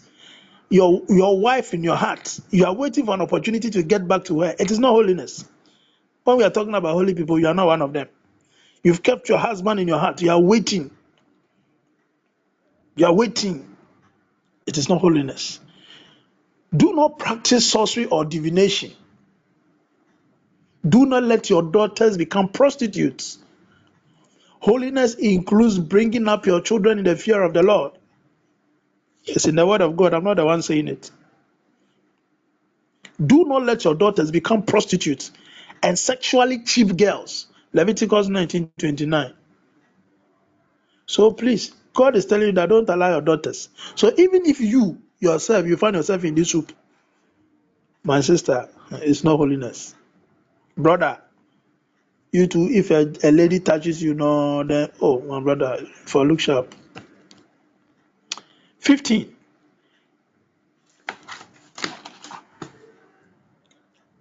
[0.69, 2.39] your your wife in your heart.
[2.51, 4.55] You are waiting for an opportunity to get back to her.
[4.59, 5.45] It is not holiness.
[6.23, 8.07] When we are talking about holy people, you are not one of them.
[8.83, 10.21] You've kept your husband in your heart.
[10.21, 10.91] You are waiting.
[12.95, 13.77] You are waiting.
[14.67, 15.59] It is not holiness.
[16.75, 18.93] Do not practice sorcery or divination.
[20.87, 23.39] Do not let your daughters become prostitutes.
[24.59, 27.93] Holiness includes bringing up your children in the fear of the Lord.
[29.25, 30.13] It's in the word of God.
[30.13, 31.11] I'm not the one saying it.
[33.25, 35.31] Do not let your daughters become prostitutes
[35.83, 37.47] and sexually cheap girls.
[37.73, 39.33] Leviticus 19:29.
[41.07, 43.69] So please, God is telling you that don't allow your daughters.
[43.95, 46.73] So even if you yourself you find yourself in this soup,
[48.03, 49.95] my sister, it's not holiness.
[50.77, 51.19] Brother,
[52.31, 56.39] you too, if a, a lady touches you, no, then oh my brother, for look
[56.41, 56.75] sharp.
[58.79, 59.35] 15.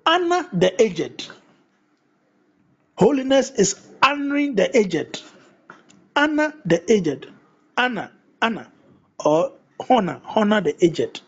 [0.06, 1.28] Anna the aged.
[3.00, 5.22] Holiness is honoring the aged.
[6.14, 7.28] Honor the aged.
[7.74, 8.10] Honor,
[8.42, 8.66] honor,
[9.24, 9.54] or
[9.88, 11.22] honor, honor the aged.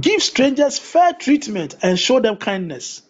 [0.00, 3.02] Give strangers fair treatment and show them kindness.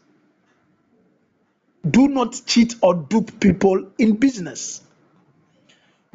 [1.86, 4.80] Do not cheat or dupe people in business.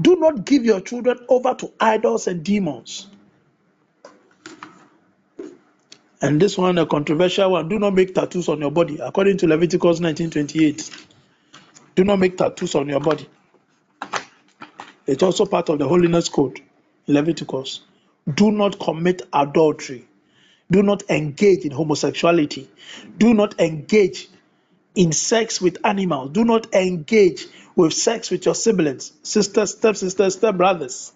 [0.01, 3.05] Do not give your children over to idols and demons.
[6.22, 9.47] And this one, a controversial one, do not make tattoos on your body, according to
[9.47, 11.07] Leviticus 19:28.
[11.95, 13.28] Do not make tattoos on your body.
[15.07, 16.61] It's also part of the holiness code
[17.07, 17.82] Leviticus.
[18.34, 20.07] Do not commit adultery.
[20.69, 22.67] Do not engage in homosexuality.
[23.17, 24.30] Do not engage
[24.93, 26.32] in sex with animals.
[26.32, 31.11] Do not engage with sex with your siblings, sisters, stepsisters, stepbrothers.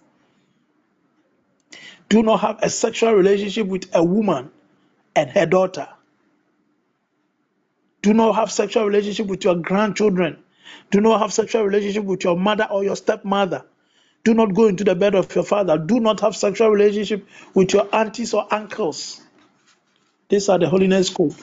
[2.09, 4.51] Do not have a sexual relationship with a woman
[5.15, 5.87] and her daughter.
[8.01, 10.43] Do not have sexual relationship with your grandchildren.
[10.91, 13.65] Do not have sexual relationship with your mother or your stepmother.
[14.23, 15.77] Do not go into the bed of your father.
[15.77, 19.21] Do not have sexual relationship with your aunties or uncles.
[20.29, 21.35] These are the holiness code.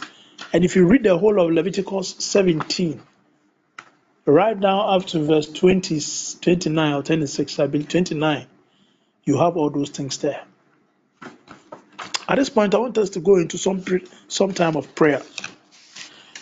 [0.53, 3.01] And if you read the whole of Leviticus 17,
[4.27, 6.01] right now up to verse 20,
[6.41, 8.47] 29 or 26, I believe 29,
[9.25, 10.45] you have all those things there.
[12.29, 13.85] At this point, I want us to go into some
[14.29, 15.23] some time of prayer.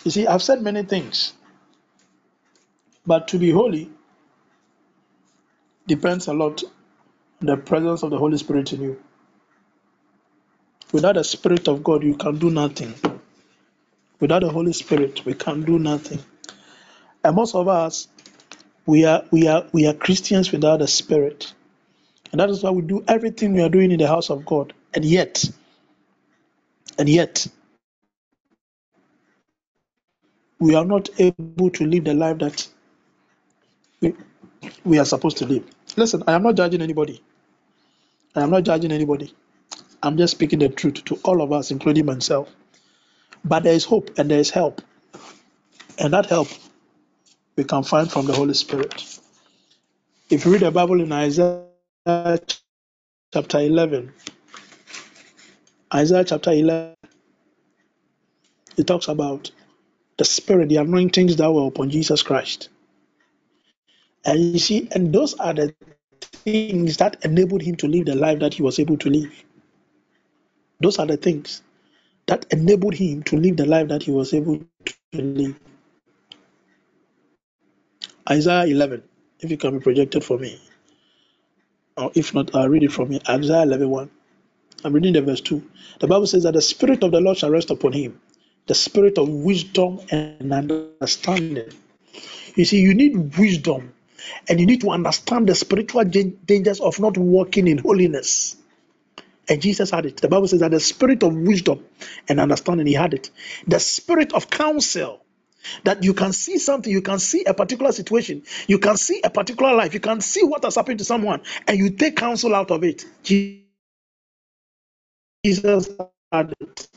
[0.05, 1.33] You see, I've said many things,
[3.05, 3.89] but to be holy
[5.87, 9.03] depends a lot on the presence of the Holy Spirit in you.
[10.93, 12.93] Without the Spirit of God, you can do nothing.
[14.19, 16.19] Without the Holy Spirit, we can do nothing.
[17.23, 18.07] And most of us,
[18.85, 21.53] we are we are we are Christians without the Spirit.
[22.31, 24.73] And that is why we do everything we are doing in the house of God.
[24.93, 25.43] And yet,
[27.01, 27.47] and yet,
[30.59, 32.67] we are not able to live the life that
[34.01, 34.13] we,
[34.85, 35.63] we are supposed to live.
[35.97, 37.23] Listen, I am not judging anybody.
[38.35, 39.33] I am not judging anybody.
[40.03, 42.53] I'm just speaking the truth to all of us, including myself.
[43.43, 44.83] But there is hope and there is help.
[45.97, 46.49] And that help
[47.55, 49.19] we can find from the Holy Spirit.
[50.29, 51.65] If you read the Bible in Isaiah
[53.33, 54.13] chapter 11,
[55.93, 56.95] Isaiah chapter 11,
[58.77, 59.51] it talks about
[60.17, 62.69] the Spirit, the anointings that were upon Jesus Christ.
[64.25, 65.73] And you see, and those are the
[66.21, 69.33] things that enabled him to live the life that he was able to live.
[70.79, 71.61] Those are the things
[72.27, 75.59] that enabled him to live the life that he was able to live.
[78.29, 79.03] Isaiah 11,
[79.39, 80.61] if you can be projected for me.
[81.97, 83.21] Or if not, I'll read it from me.
[83.27, 84.11] Isaiah 11 1.
[84.83, 85.61] I'm reading the verse 2.
[85.99, 88.19] The Bible says that the Spirit of the Lord shall rest upon him,
[88.67, 91.71] the Spirit of wisdom and understanding.
[92.55, 93.93] You see, you need wisdom
[94.47, 98.55] and you need to understand the spiritual dangers of not walking in holiness.
[99.49, 100.17] And Jesus had it.
[100.17, 101.83] The Bible says that the spirit of wisdom
[102.27, 103.29] and understanding, he had it.
[103.67, 105.21] The spirit of counsel,
[105.83, 109.29] that you can see something, you can see a particular situation, you can see a
[109.29, 112.71] particular life, you can see what has happened to someone, and you take counsel out
[112.71, 113.05] of it.
[113.23, 113.61] Jesus
[116.31, 116.87] had it.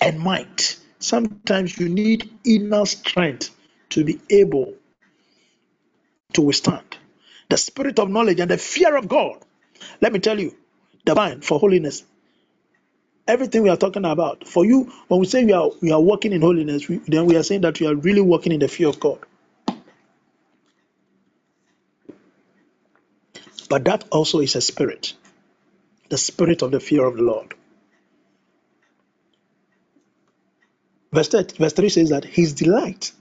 [0.00, 0.78] And might.
[1.00, 3.50] Sometimes you need inner strength
[3.90, 4.74] to be able
[6.34, 6.98] to withstand.
[7.50, 9.38] The spirit of knowledge and the fear of God.
[10.02, 10.56] Let me tell you,
[11.06, 12.04] the for holiness.
[13.28, 16.32] Everything we are talking about, for you, when we say we are we are walking
[16.32, 18.88] in holiness, we, then we are saying that we are really walking in the fear
[18.88, 19.20] of God.
[23.70, 25.14] But that also is a spirit,
[26.08, 27.54] the spirit of the fear of the Lord.
[31.12, 33.12] Verse, 3, verse 3 says that his delight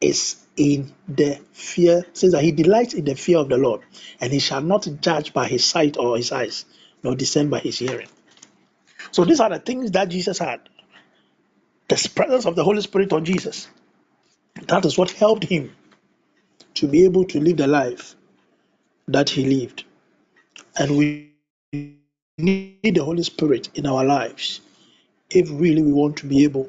[0.00, 3.82] is in the fear, says that he delights in the fear of the Lord,
[4.20, 6.64] and he shall not judge by his sight or his eyes,
[7.02, 8.08] nor discern by his hearing.
[9.10, 10.60] So these are the things that Jesus had.
[11.88, 13.68] The presence of the Holy Spirit on Jesus.
[14.66, 15.74] That is what helped him
[16.74, 18.16] to be able to live the life
[19.08, 19.84] that he lived.
[20.76, 21.33] And we
[22.38, 24.60] need the Holy Spirit in our lives
[25.30, 26.68] if really we want to be able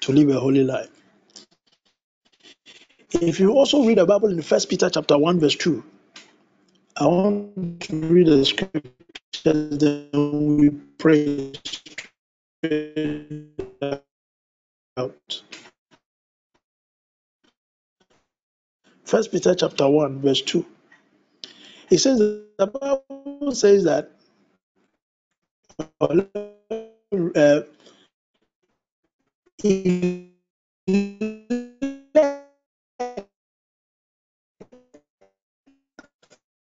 [0.00, 0.88] to live a holy life.
[3.12, 5.82] If you also read the Bible in First Peter chapter 1, verse 2,
[6.96, 8.82] I want to read the scripture
[9.44, 11.52] that we pray
[14.96, 15.42] out.
[19.04, 20.64] First Peter chapter 1, verse 2.
[21.90, 24.12] It says the Bible says that
[25.80, 27.60] uh,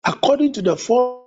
[0.06, 1.21] according to the four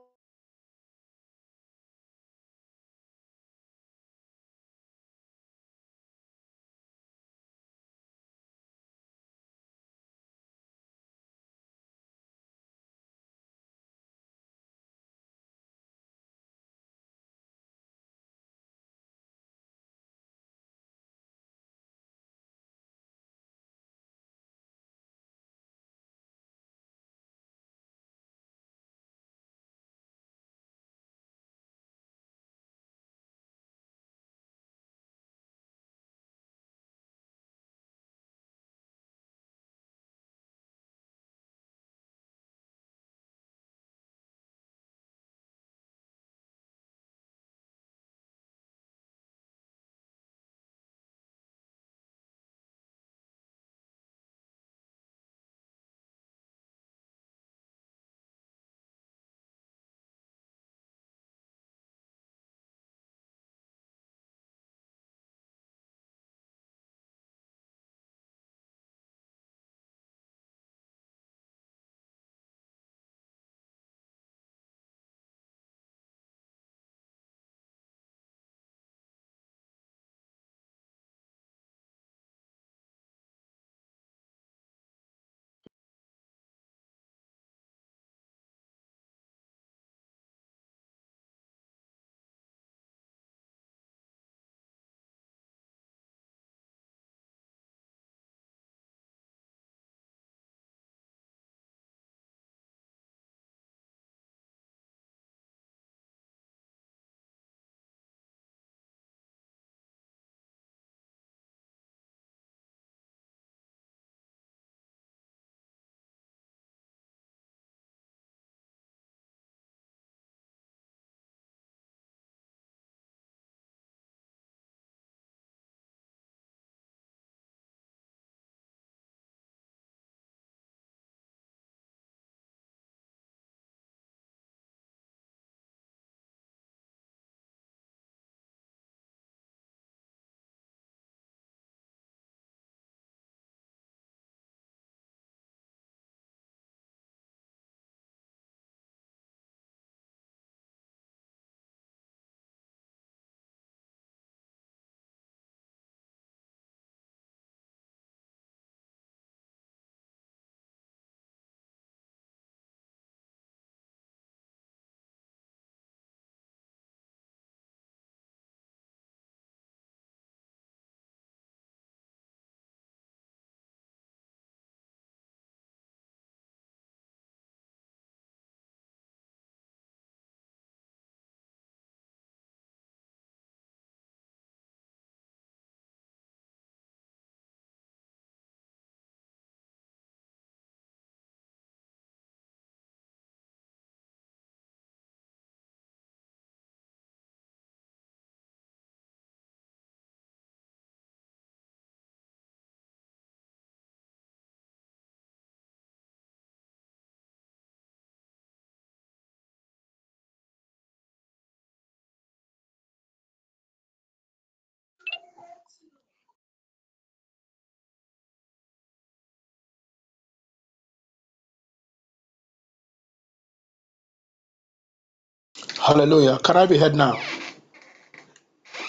[225.84, 226.38] Hallelujah.
[226.40, 227.20] Can I be heard now?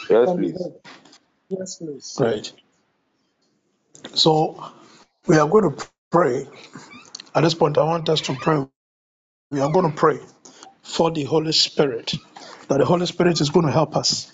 [0.10, 0.54] Yes, Can be please.
[0.54, 0.74] heard.
[1.50, 2.18] Yes, please.
[2.18, 2.54] Great.
[4.16, 4.64] So
[5.28, 6.48] we are going to pray.
[7.36, 8.66] At this point, I want us to pray.
[9.52, 10.20] We are going to pray
[10.84, 12.14] for the Holy Spirit.
[12.70, 14.32] That the Holy Spirit is going to help us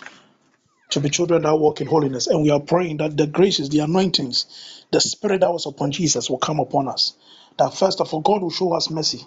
[0.92, 2.28] to be children that walk in holiness.
[2.28, 6.30] And we are praying that the graces, the anointings, the Spirit that was upon Jesus
[6.30, 7.16] will come upon us.
[7.60, 9.26] That first of all, God will show us mercy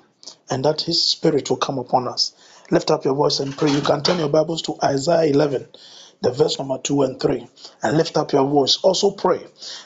[0.51, 2.35] and that His Spirit will come upon us.
[2.71, 3.71] Lift up your voice and pray.
[3.71, 5.69] You can turn your Bibles to Isaiah 11,
[6.23, 7.47] the verse number 2 and 3,
[7.83, 8.79] and lift up your voice.
[8.83, 9.41] Also pray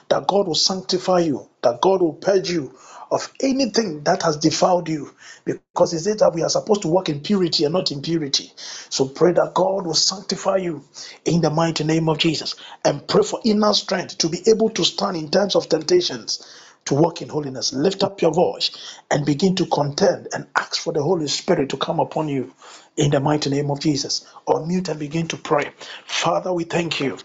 [0.08, 2.74] that God will sanctify you, that God will purge you
[3.10, 5.10] of anything that has defiled you
[5.44, 8.52] because it says that we are supposed to walk in purity and not impurity.
[8.90, 10.84] So pray that God will sanctify you
[11.24, 12.54] in the mighty name of Jesus
[12.84, 16.46] and pray for inner strength to be able to stand in times of temptations
[16.88, 17.72] to walk in holiness.
[17.74, 18.72] Lift up your voice
[19.10, 22.54] and begin to contend and ask for the Holy Spirit to come upon you
[22.98, 24.26] in the mighty name of Jesus.
[24.46, 25.72] Or mute and begin to pray.
[26.06, 27.18] Father, we thank you.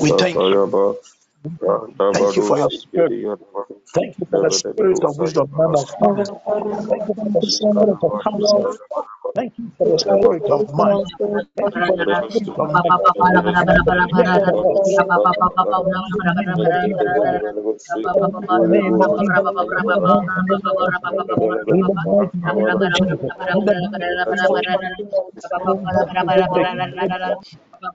[0.00, 0.58] We thank you.
[2.12, 3.14] Thank you for your spirit.
[3.94, 6.26] Thank you for the spirit of wisdom and understanding.
[6.90, 8.68] Thank you for the spirit of counsel.
[9.34, 11.02] Thank you for the spirit of might.
[11.56, 13.10] Thank you for the spirit of might.
[27.82, 27.86] Oh,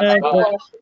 [0.00, 0.81] 네, 그,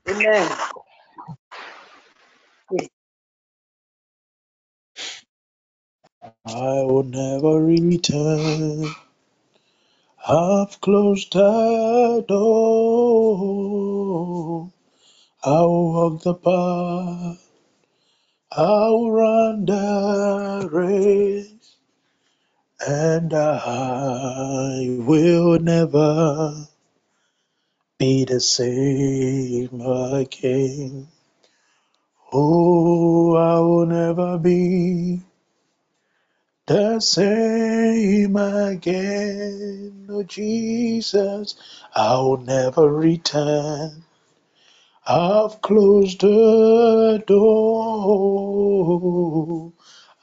[0.09, 0.59] Amen.
[6.47, 8.87] I will never return.
[10.29, 13.53] I've closed the door.
[15.45, 17.51] I'll walk the path.
[18.53, 21.77] I'll run the race.
[22.87, 26.67] And I will never
[27.99, 31.09] be the same again.
[32.33, 35.23] Oh, I will never be
[36.67, 40.07] the same again.
[40.11, 41.57] Oh, Jesus,
[41.95, 44.05] I will never return.
[45.07, 48.13] I've closed the door.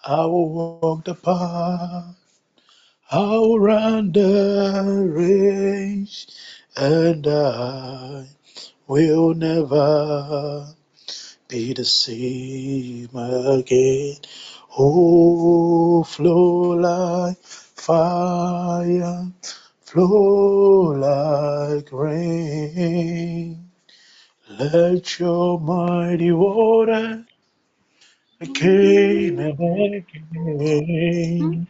[0.05, 2.15] I will walk the path.
[3.11, 6.27] I'll run the race,
[6.77, 8.27] and I
[8.87, 10.75] will never
[11.47, 14.17] be the same again.
[14.81, 19.29] Oh, flow like fire,
[19.81, 23.71] flow like rain.
[24.49, 27.25] Let your mighty water
[28.39, 31.67] again and again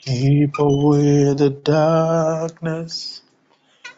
[0.00, 3.22] keep away the darkness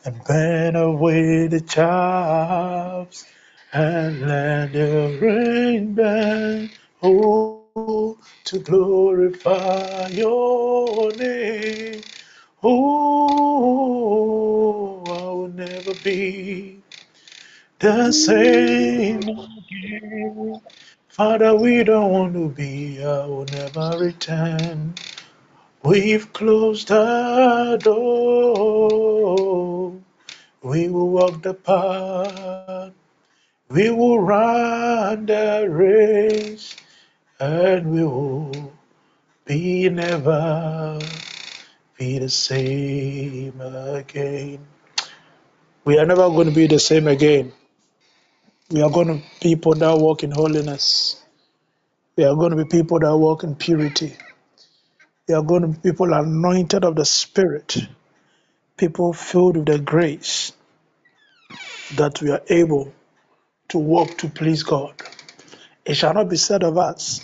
[0.05, 3.25] and burn away the chaffs
[3.73, 6.71] and let the rain burn.
[7.03, 12.03] Oh, to glorify your name.
[12.62, 12.73] Oh,
[15.07, 16.81] I will never be
[17.79, 20.61] the same again.
[21.09, 24.95] Father, we don't want to be, I will never return.
[25.83, 28.73] We've closed the door.
[30.62, 32.93] We will walk the path.
[33.70, 36.77] We will run the race.
[37.43, 38.72] And we will
[39.47, 41.01] be never
[41.99, 44.66] be the same again.
[45.84, 47.53] We are never going to be the same again.
[48.70, 51.22] We are going to be people that walk in holiness.
[52.16, 54.16] We are going to be people that walk in purity.
[55.28, 57.76] We are going to be people anointed of the Spirit,
[58.76, 60.53] people filled with the grace
[61.97, 62.93] that we are able
[63.70, 64.95] to walk to please God.
[65.84, 67.20] It shall not be said of us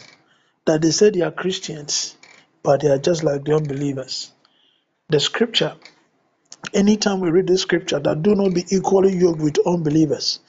[0.68, 2.16] that they say they are Christians,
[2.62, 4.32] but they are just like the unbelievers.
[5.10, 5.76] The scripture,
[6.74, 10.40] anytime we read the scripture, that do not be equally yoked with unbelievers,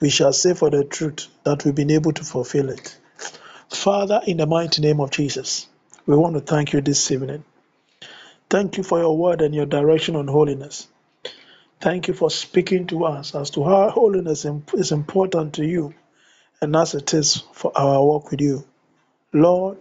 [0.00, 2.98] we shall say for the truth that we've been able to fulfill it.
[3.70, 5.68] Father, in the mighty name of Jesus,
[6.06, 7.44] we want to thank you this evening.
[8.50, 10.88] Thank you for your word and your direction on holiness.
[11.80, 15.94] Thank you for speaking to us as to how holiness is important to you
[16.60, 18.64] and as it is for our walk with you.
[19.32, 19.78] Lord,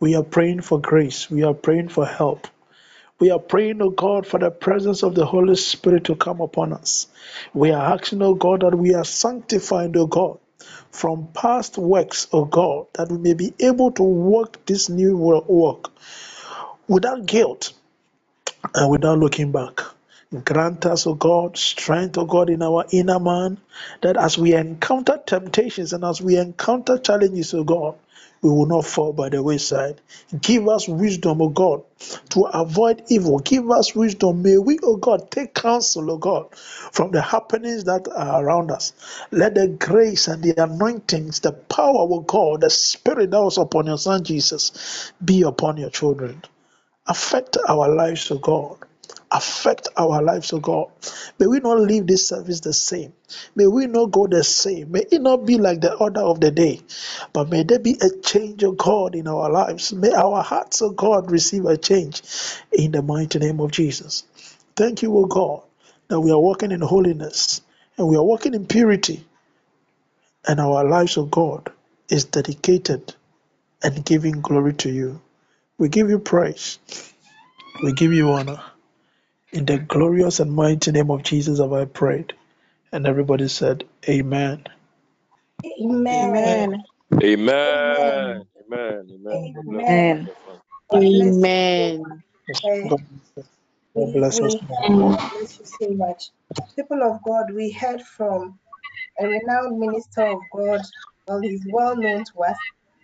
[0.00, 1.30] we are praying for grace.
[1.30, 2.48] We are praying for help.
[3.20, 6.72] We are praying, O God, for the presence of the Holy Spirit to come upon
[6.72, 7.08] us.
[7.54, 10.38] We are asking, O God, that we are sanctified, O God,
[10.92, 15.90] from past works, O God, that we may be able to work this new work
[16.88, 17.72] without guilt
[18.74, 19.80] and without looking back.
[20.44, 23.58] Grant us, O God, strength, O God, in our inner man,
[24.02, 27.96] that as we encounter temptations and as we encounter challenges, O God,
[28.42, 30.00] we will not fall by the wayside.
[30.40, 31.82] Give us wisdom, O God,
[32.30, 33.40] to avoid evil.
[33.40, 34.42] Give us wisdom.
[34.42, 38.94] May we, O God, take counsel, O God, from the happenings that are around us.
[39.32, 43.86] Let the grace and the anointings, the power of God, the spirit that was upon
[43.88, 46.42] your Son Jesus, be upon your children.
[47.06, 48.78] Affect our lives, O God.
[49.32, 50.88] Affect our lives, O God.
[51.40, 53.12] May we not leave this service the same.
[53.56, 54.92] May we not go the same.
[54.92, 56.80] May it not be like the order of the day.
[57.34, 59.92] But may there be a change, O God, in our lives.
[59.92, 62.22] May our hearts, O God, receive a change
[62.72, 64.24] in the mighty name of Jesus.
[64.76, 65.62] Thank you, O God,
[66.08, 67.62] that we are walking in holiness
[67.98, 69.26] and we are walking in purity,
[70.48, 71.72] and our lives, O God,
[72.10, 73.14] is dedicated
[73.82, 75.20] and giving glory to you.
[75.78, 76.78] We give you praise.
[77.82, 78.62] We give you honor.
[79.52, 82.34] In the glorious and mighty name of Jesus have I prayed.
[82.92, 84.64] And everybody said, Amen.
[85.66, 86.08] Amen.
[86.12, 86.82] Amen.
[87.22, 87.22] Amen.
[87.22, 88.44] Amen.
[88.60, 89.06] Amen.
[89.10, 89.10] Amen.
[89.30, 89.84] God bless Amen.
[89.84, 90.28] Amen.
[90.90, 91.58] God bless you.
[91.76, 92.22] Amen.
[92.48, 93.00] Yes, God.
[93.96, 94.56] God bless us.
[94.88, 96.30] we bless you so much.
[96.76, 98.58] People of God, we heard from
[99.20, 100.80] a renowned minister of God.
[101.28, 102.58] Well, he's well known to us,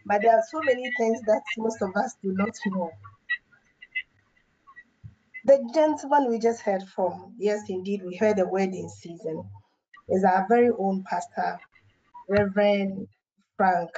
[0.06, 2.90] but there are so many things that most of us do not know.
[5.48, 9.48] The gentleman we just heard from, yes, indeed, we heard the wedding season,
[10.10, 11.58] is our very own pastor,
[12.28, 13.08] Reverend
[13.56, 13.88] Frank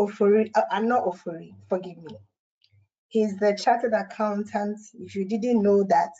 [0.00, 0.50] Ofori.
[0.54, 2.16] Uh, I'm not Ofori, forgive me.
[3.08, 6.12] He's the chartered accountant, if you didn't know that,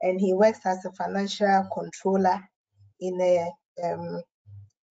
[0.00, 2.40] and he works as a financial controller
[3.00, 3.50] in a
[3.86, 4.22] um,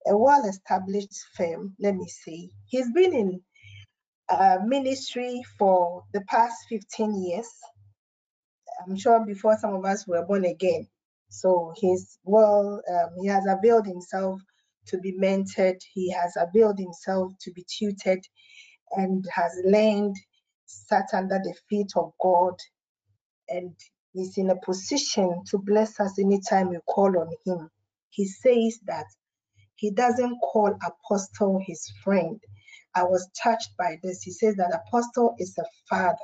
[0.05, 1.75] a well-established firm.
[1.79, 3.41] Let me say, he's been in
[4.29, 7.49] uh, ministry for the past 15 years.
[8.87, 10.87] I'm sure before some of us were born again.
[11.29, 14.41] So he's well, um, he has availed himself
[14.87, 15.81] to be mentored.
[15.93, 18.21] He has availed himself to be tutored,
[18.93, 20.15] and has learned,
[20.65, 22.55] sat under the feet of God,
[23.49, 23.75] and
[24.15, 27.69] is in a position to bless us anytime we call on him.
[28.11, 29.05] He says that
[29.75, 32.39] he doesn't call apostle his friend.
[32.95, 34.23] I was touched by this.
[34.23, 36.17] He says that apostle is a father.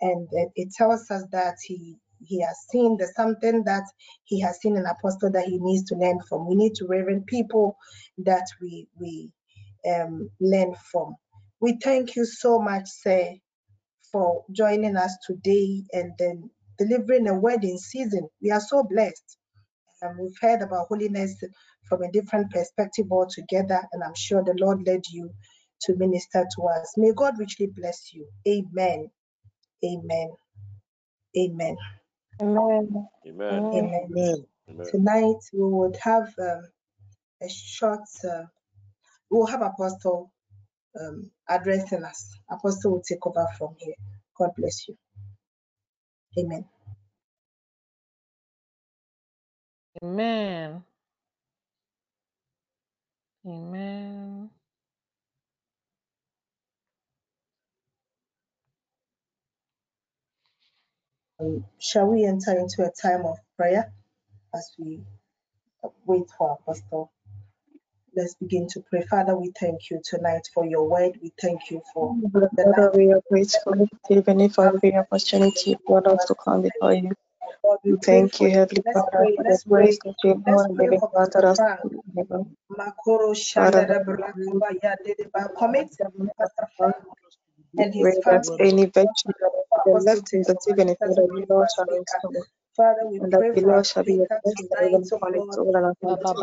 [0.00, 3.84] And it, it tells us that he he has seen the something that
[4.24, 6.48] he has seen an apostle that he needs to learn from.
[6.48, 7.76] We need to reverend people
[8.24, 9.30] that we we
[9.90, 11.16] um, learn from.
[11.60, 13.34] We thank you so much, sir,
[14.12, 18.28] for joining us today and then delivering a wedding season.
[18.42, 19.38] We are so blessed.
[20.02, 21.34] Um, we've heard about holiness
[21.88, 25.30] from a different perspective altogether, and I'm sure the Lord led you
[25.82, 26.94] to minister to us.
[26.98, 28.28] May God richly bless you.
[28.48, 29.10] Amen.
[29.84, 30.30] Amen.
[31.38, 31.76] Amen.
[32.40, 33.08] Amen.
[33.26, 33.68] Amen.
[33.74, 33.92] Amen.
[34.04, 34.46] Amen.
[34.68, 34.92] Amen.
[34.92, 36.62] Tonight we would have um,
[37.42, 38.44] a short, uh,
[39.30, 40.32] we'll have Apostle
[41.00, 42.30] um, addressing us.
[42.50, 43.94] Apostle will take over from here.
[44.38, 44.96] God bless you.
[46.38, 46.66] Amen.
[50.02, 50.84] Amen.
[53.46, 54.50] Amen.
[61.40, 63.92] Um, shall we enter into a time of prayer
[64.54, 65.02] as we
[66.06, 67.12] wait for our Apostle?
[68.16, 69.02] Let's begin to pray.
[69.02, 71.18] Father, we thank you tonight for your word.
[71.22, 76.08] We thank you for the Father, we are grateful, even Heavenly for every opportunity for
[76.08, 77.12] us to come before you.
[77.84, 78.50] We thank you.
[78.50, 79.84] Heavenly Father, for the Let's pray.
[79.84, 81.80] grace that you have Let's more pray than for granted us Frank.
[81.84, 82.56] in heaven.
[82.72, 85.56] Makoro Father, Shanda Brakaba Yadidaba.
[85.58, 85.88] Commit
[86.38, 86.68] Pastor
[87.78, 89.52] and his Where any virtue that
[89.96, 90.98] is left in even if.
[92.76, 94.26] Father, we pray that the to you,
[95.50, 95.56] us.
[96.02, 96.42] That Thank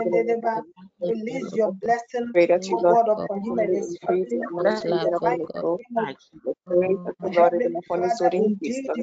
[1.07, 2.33] Release your blessing,
[2.71, 4.27] O God, upon him and his family.
[4.31, 4.43] You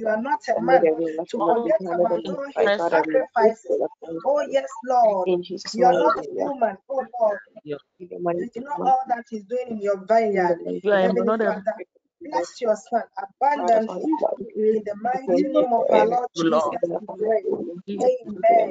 [0.06, 1.02] are not a man to.
[4.24, 5.28] Oh, yes, Lord.
[5.74, 7.38] You are not a woman, oh Lord.
[7.64, 10.58] You know all that he's doing in your vineyard.
[12.22, 14.02] Bless your son abundantly
[14.56, 16.72] in the mighty name of our Lord Jesus
[18.00, 18.70] Amen.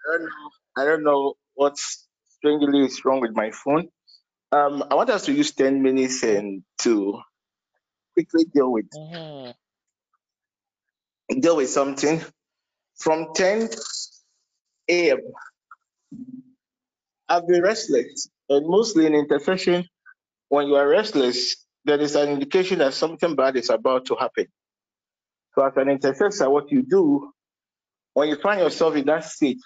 [0.08, 0.50] I don't know.
[0.78, 3.90] I don't know what strangely is wrong with my phone.
[4.52, 7.22] Um, I want us to use 10 minutes and to
[8.16, 9.56] quickly deal with Mhm.
[11.42, 12.22] deal with something.
[13.00, 13.70] From 10
[14.90, 15.20] a.m.
[17.30, 19.86] I've been restless, and mostly in intercession,
[20.50, 24.48] when you are restless, there is an indication that something bad is about to happen.
[25.56, 27.32] So, as an intercessor, what you do
[28.14, 29.60] when you find yourself in that state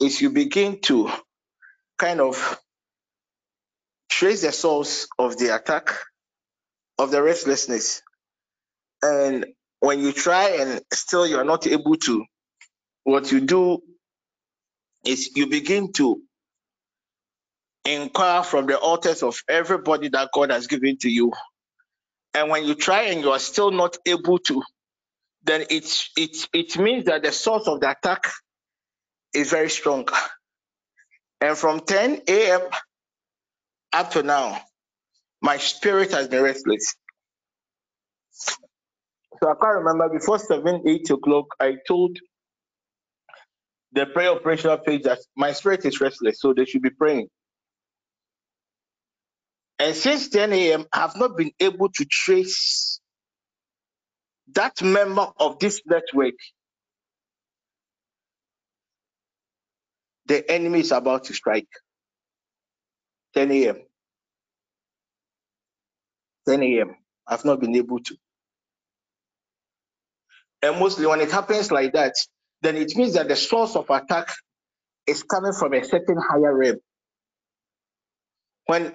[0.00, 1.10] is you begin to
[1.98, 2.60] kind of
[4.20, 5.90] trace the source of the attack,
[6.98, 8.02] of the restlessness.
[9.02, 9.46] And
[9.80, 12.24] when you try and still you are not able to,
[13.04, 13.80] what you do
[15.06, 16.22] is you begin to
[17.84, 21.32] inquire from the altars of everybody that God has given to you.
[22.34, 24.62] And when you try and you are still not able to,
[25.44, 28.30] then it's it it means that the source of the attack
[29.34, 30.08] is very strong.
[31.40, 32.62] And from 10 a.m.
[33.92, 34.60] up to now,
[35.42, 36.94] my spirit has been restless.
[39.42, 42.18] So I can't remember before 7, 8 o'clock, I told
[43.92, 47.28] the prayer operational page that my spirit is restless, so they should be praying.
[49.78, 53.00] And since 10 a.m., I have not been able to trace
[54.54, 56.34] that member of this network
[60.26, 61.68] the enemy is about to strike.
[63.34, 63.76] 10 a.m.
[66.48, 66.96] 10 a.m.
[67.26, 68.16] I've not been able to.
[70.62, 72.14] And mostly when it happens like that,
[72.62, 74.30] then it means that the source of attack
[75.06, 76.78] is coming from a certain higher realm.
[78.66, 78.94] When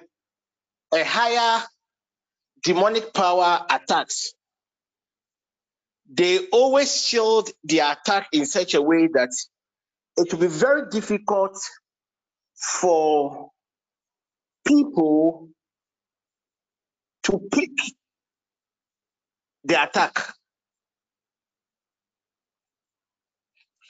[0.94, 1.64] a higher
[2.64, 4.34] demonic power attacks,
[6.12, 9.32] they always shield the attack in such a way that
[10.18, 11.58] it will be very difficult
[12.56, 13.50] for
[14.66, 15.50] people
[17.24, 17.72] to pick
[19.66, 20.20] the attack.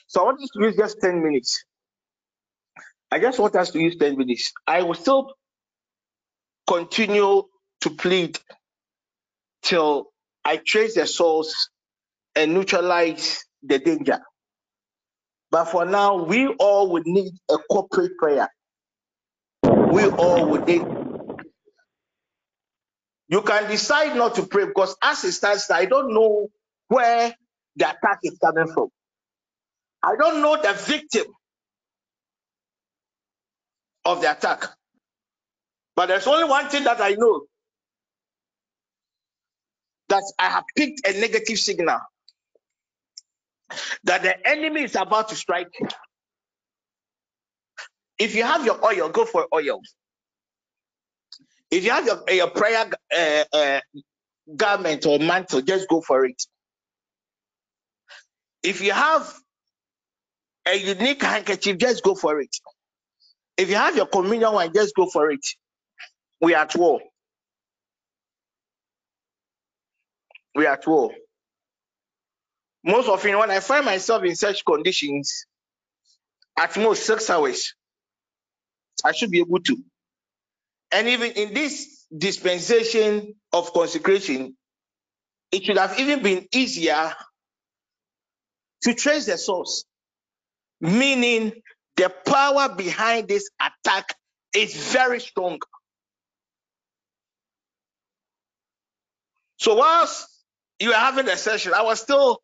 [0.08, 1.66] So I want us to use just 10 minutes.
[3.12, 4.54] I just want us to use 10 minutes.
[4.68, 5.34] I will still
[6.68, 7.44] continue
[7.82, 8.40] to plead
[9.64, 10.08] till
[10.46, 11.70] I trace the source
[12.36, 14.20] and neutralize the danger.
[15.52, 18.50] But for now, we all would need a corporate prayer.
[19.96, 20.88] We all would need.
[23.30, 26.50] You can decide not to pray because as it stands, I don't know
[26.90, 27.36] where
[27.78, 28.90] the attack is coming from.
[30.04, 31.26] I don't know the victim
[34.06, 34.66] of the attack.
[35.96, 37.44] But there's only one thing that I know
[40.10, 42.00] that I have picked a negative signal
[44.06, 45.72] that the enemy is about to strike.
[48.20, 49.82] If you have your oil, go for oil.
[51.72, 53.82] If you have your, your prayer uh, uh,
[54.56, 56.42] garment or mantle, just go for it.
[58.64, 59.34] If you have
[60.68, 62.56] a unique handkerchief, just go for it.
[63.58, 65.46] If you have your communion wine, just go for it.
[66.42, 67.02] We are at war.
[70.56, 71.12] We are at war.
[72.86, 75.46] Most often, when I find myself in such conditions,
[76.58, 77.76] at most six hours,
[79.04, 79.78] I should be able to.
[80.92, 84.56] And even in this dispensation of consecration,
[85.52, 87.14] it should have even been easier
[88.84, 89.86] to trace the source,
[90.82, 91.54] meaning
[91.98, 94.16] the power behind this attack
[94.56, 95.60] is very strong.
[99.58, 100.28] So, whilst
[100.80, 102.42] you were having the session, I was still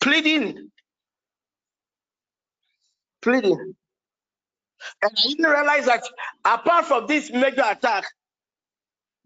[0.00, 0.70] pleading,
[3.22, 3.74] pleading.
[5.02, 6.04] And I didn't realize that
[6.44, 8.04] apart from this major attack,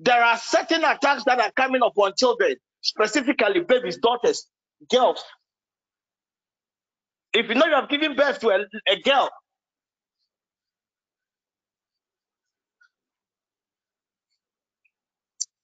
[0.01, 4.47] there are certain attacks that are coming upon children, specifically babies, daughters,
[4.91, 5.23] girls.
[7.35, 9.31] If you know you have given birth to a, a girl,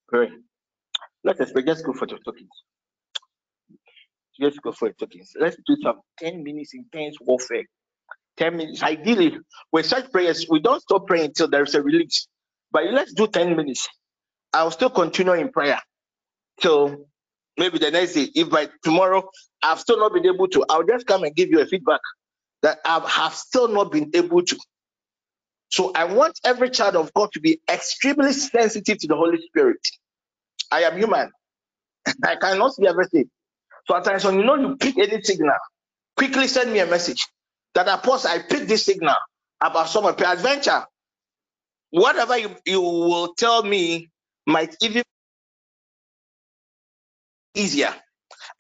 [0.09, 0.31] pray.
[1.25, 1.65] Let us pray.
[1.65, 2.51] Just go for the tokens.
[4.41, 5.33] Let's go for the tokens.
[5.41, 7.65] Let's do some 10 minutes intense warfare.
[8.39, 8.83] 10 minutes.
[8.83, 9.39] Ideally,
[9.73, 12.29] with such prayers, we don't stop praying until there is a release.
[12.73, 13.89] But let's do 10 minutes.
[14.53, 15.81] I'll still continue in prayer
[16.61, 17.07] till
[17.59, 18.29] maybe the next day.
[18.35, 19.29] If by tomorrow
[19.63, 22.01] I've still not been able to, I'll just come and give you a feedback
[22.63, 24.59] that I have still not been able to.
[25.71, 29.79] So I want every child of God to be extremely sensitive to the Holy Spirit.
[30.73, 31.31] I am human.
[32.25, 33.31] I cannot see everything.
[33.87, 35.53] So at times when you know you pick any signal,
[36.17, 37.27] quickly send me a message
[37.77, 39.15] that I post, I pick this signal
[39.61, 40.87] about some adventure.
[41.91, 44.09] Whatever you, you will tell me
[44.47, 45.03] might even
[47.55, 47.95] easier.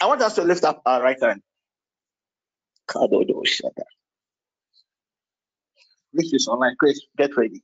[0.00, 1.40] I want us to lift up our right hand.
[6.12, 6.76] This is online.
[6.78, 7.62] Chris, get ready.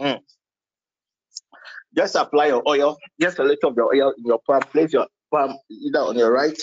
[0.00, 0.20] Mm.
[1.96, 4.60] Just apply your oil, just a little of your oil in your palm.
[4.62, 6.60] Place your palm either on your right,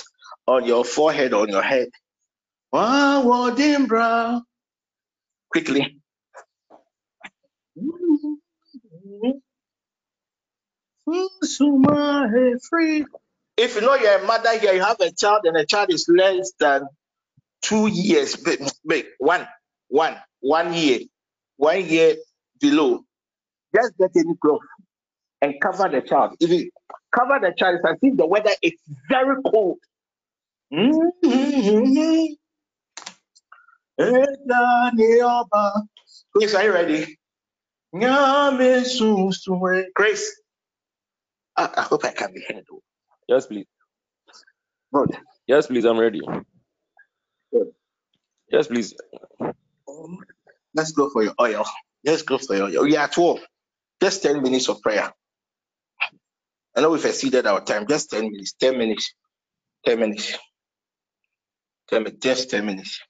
[0.47, 1.89] on your forehead, on your head.
[5.51, 6.01] Quickly.
[13.57, 16.07] If you know you're a mother here, you have a child, and the child is
[16.09, 16.87] less than
[17.61, 19.47] two years, big, big, one,
[19.89, 21.01] one, one year,
[21.57, 22.15] one year
[22.61, 23.01] below.
[23.75, 24.61] Just get any cloth
[25.41, 26.35] and cover the child.
[26.39, 26.69] If you
[27.15, 28.73] cover the child, it's as if the weather is
[29.09, 29.77] very cold.
[30.73, 32.25] Mm-hmm.
[36.35, 37.17] Please, are you ready?
[39.95, 40.39] Grace,
[41.57, 42.63] I, I hope I can be heard.
[43.27, 43.65] Yes, please.
[44.93, 45.17] Good.
[45.47, 45.85] Yes, please.
[45.85, 46.21] I'm ready.
[47.51, 47.67] Good.
[48.51, 48.93] Yes, please.
[49.41, 50.19] Um,
[50.75, 51.65] let's go for your oil.
[52.05, 52.83] Let's go for your oil.
[52.83, 53.39] We are at 12.
[54.01, 55.11] Just 10 minutes of prayer.
[56.75, 57.87] I know we've exceeded our time.
[57.87, 58.53] Just 10 minutes.
[58.59, 59.13] 10 minutes.
[59.85, 60.37] 10 minutes.
[61.89, 62.19] 10 minutes.
[62.23, 63.01] Just 10 minutes.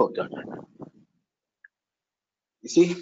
[0.00, 0.30] Oh, Hold on.
[2.62, 2.96] You see,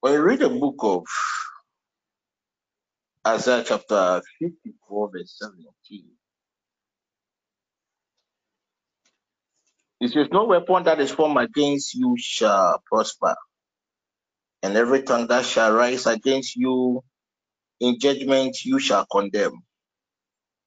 [0.00, 1.04] when you read the book of
[3.26, 6.04] Isaiah chapter 54, verse 17,
[10.02, 13.36] it says, No weapon that is formed against you shall prosper,
[14.64, 17.04] and every tongue that shall rise against you
[17.80, 19.62] in judgment you shall condemn.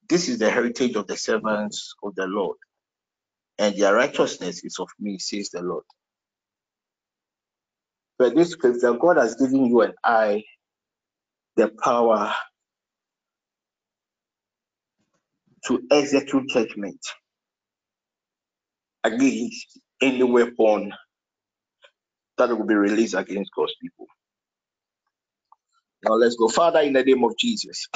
[0.10, 2.58] This is the heritage of the servants of the Lord,
[3.60, 5.86] and their righteousness is of me, says the Lord.
[8.20, 10.44] But this scripture, God has given you and I
[11.58, 12.34] the power
[15.68, 17.00] to execute judgment
[19.04, 20.94] against any weapon
[22.38, 24.08] that will be released against God's people.
[26.06, 26.50] Now let's go.
[26.50, 27.88] Father, in the name of Jesus.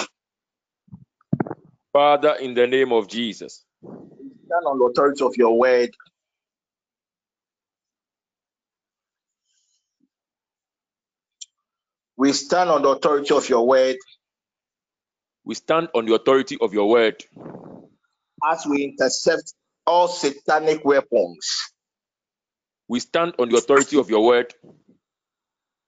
[1.93, 3.65] Father, in the name of Jesus.
[4.47, 5.91] Stand on the authority of your word.
[12.17, 13.97] We stand on the authority of your word.
[15.45, 17.23] We stand on the authority of your word.
[18.51, 19.53] As we intercept
[19.87, 21.73] all satanic weapons.
[22.91, 24.53] We stand on the authority of your word.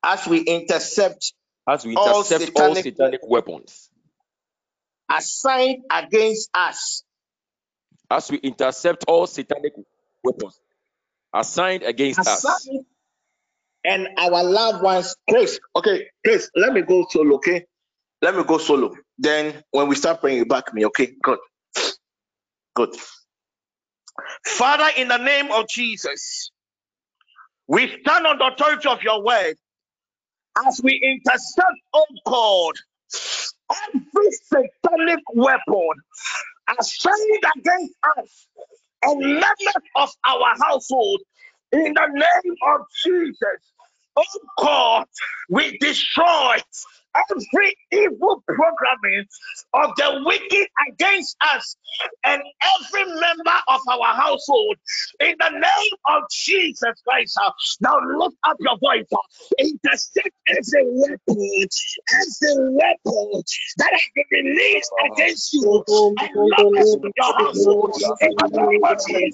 [0.06, 1.34] As we intercept
[1.70, 3.90] as we intercept all satanic, all satanic weapons
[5.12, 7.04] assigned against us.
[8.10, 9.74] As we intercept all satanic
[10.24, 10.58] weapons
[11.34, 12.70] assigned against assigned us.
[13.84, 15.60] And our loved ones, Chris.
[15.76, 17.66] Okay, Chris, let me go solo, okay?
[18.22, 18.96] Let me go solo.
[19.18, 21.12] Then when we start praying, you back me, okay?
[21.22, 21.40] Good.
[22.76, 22.96] Good.
[24.46, 26.53] Father, in the name of Jesus,
[27.68, 29.56] we stand on the authority of your word
[30.68, 32.73] as we intercept, oh God,
[33.94, 35.90] every satanic weapon
[36.80, 38.48] assigned against us
[39.03, 41.22] and members of our household
[41.72, 43.60] in the name of Jesus.
[44.15, 44.23] Oh
[44.60, 45.06] God,
[45.49, 46.57] we destroy
[47.15, 49.26] every evil programming
[49.73, 51.76] of the wicked against us
[52.23, 52.41] and
[52.80, 53.53] every member
[53.89, 54.77] our household
[55.19, 57.38] in the name of Jesus Christ.
[57.43, 57.51] uh,
[57.81, 59.18] Now lift up your voice, uh,
[59.60, 61.68] intercept every weapon,
[62.14, 63.43] every weapon
[63.77, 65.85] that has been released against you
[66.19, 69.34] and not with your household in the name of Jesus.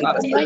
[0.00, 0.45] Father, Lord,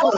[0.00, 0.08] In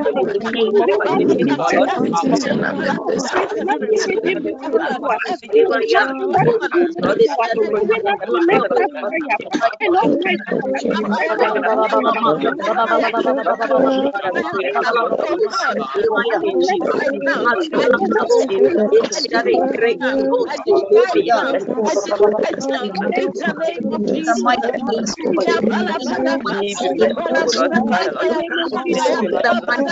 [29.43, 29.90] the mighty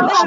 [0.07, 0.26] kasih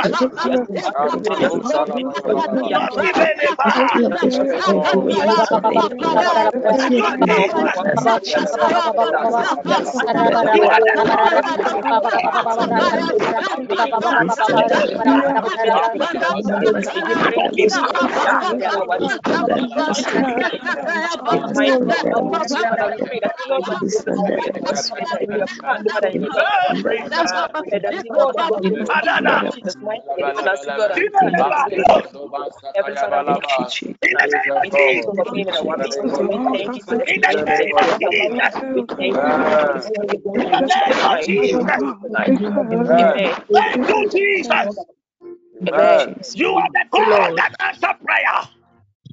[46.35, 46.55] You.
[46.55, 48.49] are the God that answers prayer.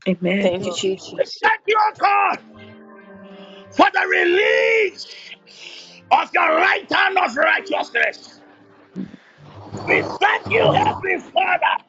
[0.09, 0.43] Amen.
[0.43, 1.39] Thank you, Jesus.
[1.43, 2.39] Thank you, God,
[3.70, 5.06] for the release
[6.11, 8.34] of your right hand of righteousness.
[9.82, 11.84] We thank you, Heavenly Father,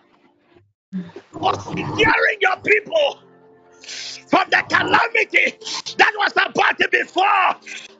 [1.40, 3.20] for securing your people
[4.30, 5.58] from the calamity
[5.98, 7.52] that was about to befall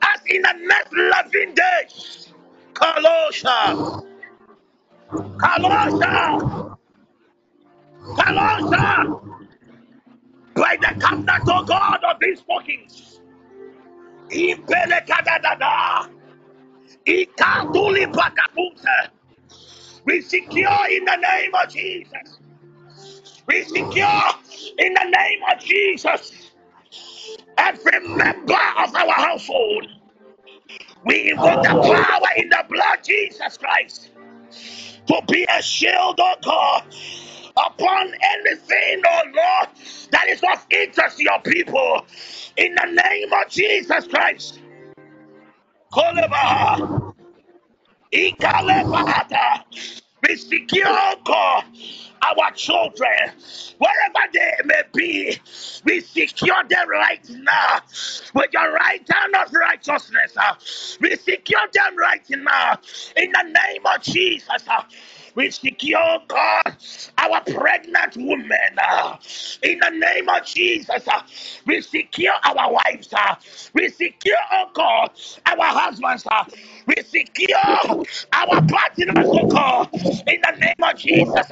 [0.02, 2.34] us in the next 11 days.
[2.74, 3.78] Kalosha,
[5.38, 6.40] Kalosha,
[8.16, 9.10] Kalosha,
[10.56, 13.20] by the covenant, of God, of these spookings.
[14.30, 16.10] Impelekadadada,
[17.06, 19.10] Ikaduli Pakapute.
[20.06, 22.40] We secure in the name of Jesus.
[23.46, 24.32] We secure
[24.78, 26.50] in the name of Jesus
[27.58, 29.88] every member of our household.
[31.04, 34.10] We invoke the power in the blood Jesus Christ
[35.08, 36.84] to be a shield, oh God,
[37.56, 39.68] upon anything, oh Lord,
[40.12, 42.06] that is of interest to your people.
[42.56, 44.60] In the name of Jesus Christ.
[45.92, 46.82] Kolebaha,
[50.22, 51.64] We secure, oh God,
[52.22, 53.32] our children,
[53.78, 55.38] wherever they may be,
[55.84, 57.80] we secure them right now
[58.34, 60.98] with your right hand of righteousness.
[61.00, 62.78] We secure them right now
[63.16, 64.64] in the name of Jesus.
[65.36, 66.76] We secure, oh God,
[67.18, 68.50] our pregnant women
[69.62, 71.08] in the name of Jesus.
[71.66, 73.14] We secure our wives.
[73.74, 75.10] We secure, oh God,
[75.46, 76.26] our husbands.
[76.86, 77.58] We secure
[78.32, 79.88] our partners, oh God,
[80.26, 81.46] in the name of Jesus.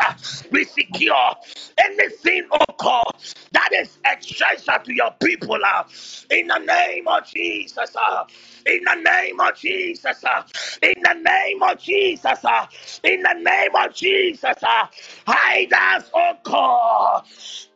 [0.53, 1.35] We secure
[1.79, 3.13] anything, oh God,
[3.53, 5.59] that is treasure to your people.
[5.65, 5.85] uh,
[6.31, 7.97] In the name of Jesus.
[7.97, 8.25] uh,
[8.67, 10.25] In the name of Jesus.
[10.25, 10.43] uh,
[10.83, 12.45] In the name of Jesus.
[12.45, 12.67] uh,
[13.05, 14.57] In the name of Jesus.
[14.63, 14.87] uh,
[15.27, 17.25] Hide us, oh God.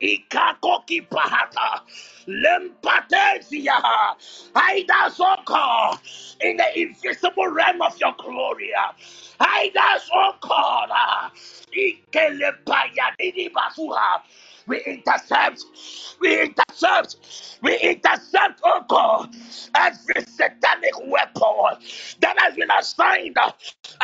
[0.02, 1.80] Ikakoki pahata.
[2.28, 3.80] Lempatesia.
[4.54, 5.20] Hide us,
[6.42, 8.72] in the invisible realm of your glory.
[9.40, 10.90] Hide us, oh God.
[11.76, 14.22] Ikelepayadini basuha.
[14.68, 15.64] We intercept,
[16.20, 17.16] we intercept,
[17.62, 19.34] we intercept, oh God,
[19.74, 21.82] every satanic weapon
[22.20, 23.36] that has been assigned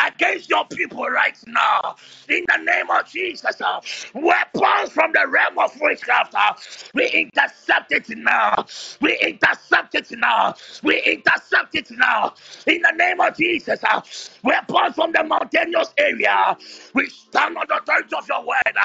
[0.06, 1.96] against your people right now.
[2.28, 3.80] In the name of Jesus, uh,
[4.14, 6.54] weapons from the realm of witchcraft, uh,
[6.94, 8.66] we intercept it now.
[9.00, 10.54] We intercept it now.
[10.82, 12.34] We intercept it now.
[12.66, 14.00] In the name of Jesus, uh,
[14.42, 16.56] weapons from the mountainous area,
[16.94, 18.76] we stand on the authority of your word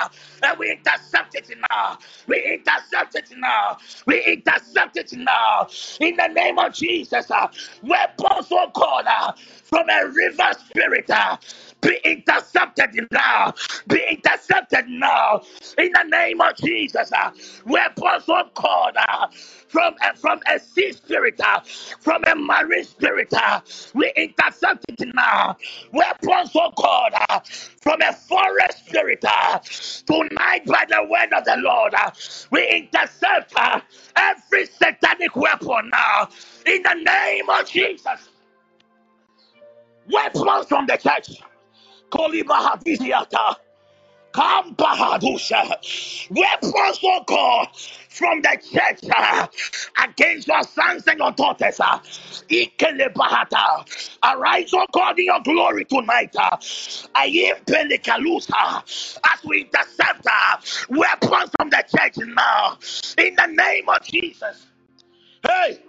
[0.43, 1.97] and we intercept it now.
[2.27, 3.77] We intercept it now.
[4.05, 5.67] We intercept it now
[5.99, 7.29] in the name of Jesus.
[7.31, 7.47] Uh,
[7.83, 9.33] weapons, oh God, uh,
[9.63, 11.09] from a river spirit.
[11.09, 11.37] Uh,
[11.81, 13.53] be intercepted now.
[13.87, 15.41] Be intercepted now.
[15.77, 17.11] In the name of Jesus.
[17.11, 17.31] Uh,
[17.65, 19.27] weapons, oh God, uh,
[19.69, 21.61] from, uh, from a sea spirit, uh,
[22.01, 23.33] from a marine spirit.
[23.33, 23.61] Uh,
[23.95, 25.57] we intercept it now.
[25.93, 27.41] Weapons, oh God, uh,
[27.81, 29.23] from a forest spirit.
[29.27, 29.59] Uh,
[30.07, 32.11] tonight, by the word of the Lord, uh,
[32.51, 33.81] we intercept uh,
[34.17, 36.29] every satanic weapon now.
[36.67, 38.29] In the name of Jesus.
[40.11, 41.41] Weapons from the church.
[42.11, 43.55] Kolibahadisiata.
[44.33, 46.29] Kampahadusha.
[46.31, 47.67] Weapons, oh God,
[48.09, 49.47] from the church uh,
[50.03, 51.79] against your sons and your daughters.
[51.79, 51.99] Uh.
[54.23, 56.35] Arise, oh God, in your glory tonight.
[56.37, 56.57] Uh,
[57.17, 59.17] Ayim Pelekalusa.
[59.33, 60.57] As we intercept uh,
[60.89, 62.77] weapons from the church now.
[63.17, 64.67] In the name of Jesus.
[65.47, 65.79] Hey,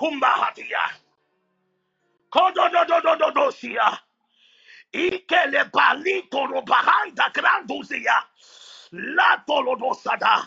[0.00, 0.92] Kumbahatia.
[2.32, 4.00] Kododododododosia.
[4.94, 8.24] Ikele balito robahanda granduzia.
[8.92, 10.46] La tolodosada.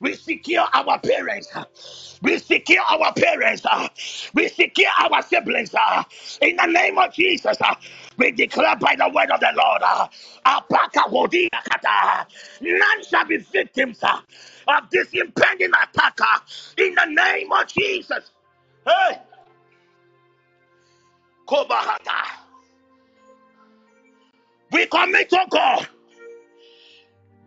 [0.00, 2.18] We secure our parents.
[2.22, 3.64] We secure our parents.
[4.34, 5.74] We secure our siblings.
[6.40, 7.58] In the name of Jesus,
[8.18, 9.82] we declare by the word of the Lord.
[10.46, 12.26] Apaka wodia kata.
[12.62, 16.18] None shall be victims of this impending attack.
[16.78, 18.30] In the name of Jesus.
[18.86, 19.18] Hey,
[21.48, 22.39] Kobahata.
[24.72, 25.88] We commit, oh God,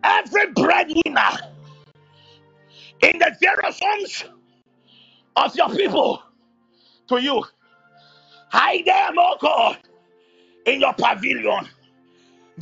[0.04, 1.38] every breadwinner
[3.02, 4.24] in the various homes
[5.36, 6.22] of your people
[7.08, 7.44] to you.
[8.50, 9.78] Hide them, oh God,
[10.66, 11.68] in your pavilion.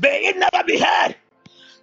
[0.01, 1.16] May it never be heard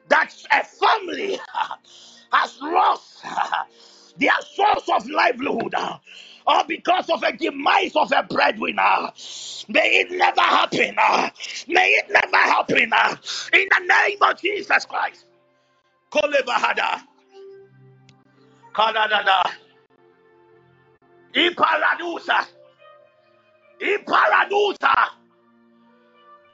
[0.10, 1.40] that a family
[2.34, 3.24] has lost
[4.18, 5.76] their source of livelihood
[6.50, 9.12] or because of a demise of a breadwinner.
[9.68, 10.96] May it never happen.
[11.68, 15.26] May it never happen in the name of Jesus Christ.
[16.12, 17.04] Kolebahada.
[18.74, 19.44] Kadadada.
[21.36, 22.48] Iparadusa.
[23.80, 24.96] Iparadusa.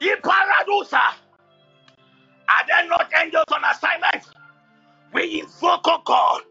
[0.02, 1.02] Iparadusa.
[2.48, 4.24] Are there not angels on assignment?
[5.16, 6.42] We invoke, oh God,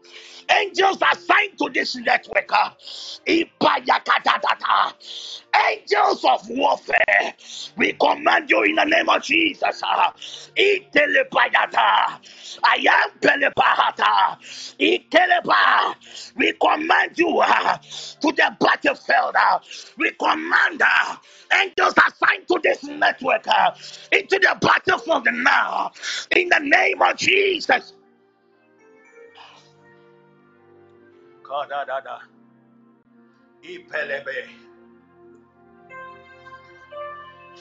[0.52, 2.50] angels assigned to this network.
[3.28, 3.46] Angels
[6.26, 7.34] of warfare,
[7.78, 9.82] we command you in the name of Jesus.
[12.64, 13.10] I am.
[16.36, 19.36] We command you uh, to the battlefield.
[19.98, 21.16] We command uh,
[21.62, 23.72] angels assigned to this network uh,
[24.12, 25.92] into the battlefield now.
[26.36, 27.94] In the name of Jesus.
[31.48, 32.20] Kadadada.
[33.62, 34.48] Ipelebe.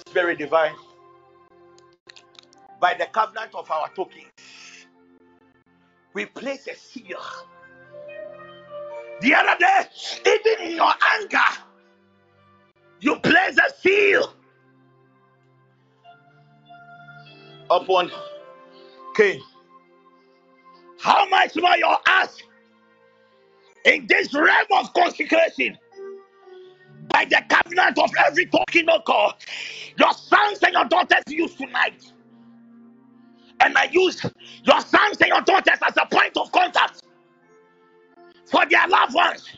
[0.07, 0.75] Spirit divine,
[2.79, 4.31] by the covenant of our tokens,
[6.13, 7.19] we place a seal.
[9.21, 9.81] The other day,
[10.25, 11.37] even in your anger,
[12.99, 14.33] you place a seal
[17.69, 18.11] upon
[19.15, 19.41] Cain.
[20.99, 22.43] How much more your ask
[23.85, 25.77] in this realm of consecration?
[27.09, 28.49] By the covenant of every
[28.89, 29.35] of God,
[29.97, 32.11] your sons and your daughters use tonight.
[33.61, 34.21] And I use
[34.63, 37.01] your sons and your daughters as a point of contact
[38.45, 39.49] for their loved ones,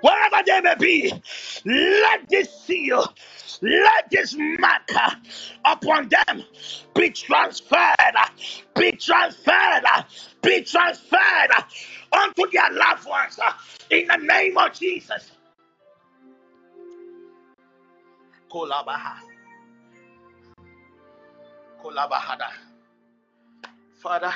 [0.00, 1.12] wherever they may be.
[1.64, 3.06] Let this seal,
[3.62, 4.90] let this mark
[5.64, 6.42] upon them
[6.94, 7.96] be transferred,
[8.74, 9.84] be transferred,
[10.42, 11.64] be transferred
[12.26, 13.52] unto their loved ones uh,
[13.90, 15.32] in the name of Jesus.
[18.50, 19.18] Kolabaha.
[21.82, 22.50] Kolabahada.
[23.96, 24.32] Father,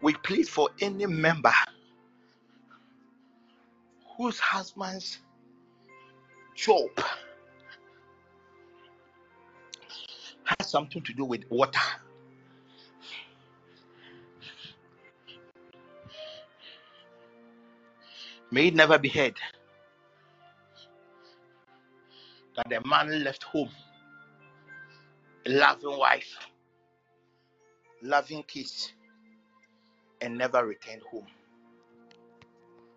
[0.00, 1.52] we plead for any member
[4.16, 5.18] whose husband's
[6.54, 6.90] job
[10.44, 11.80] has something to do with water.
[18.54, 19.34] May it never be heard
[22.54, 23.68] that a man left home,
[25.44, 26.36] a loving wife,
[28.00, 28.92] loving kids,
[30.20, 31.26] and never returned home.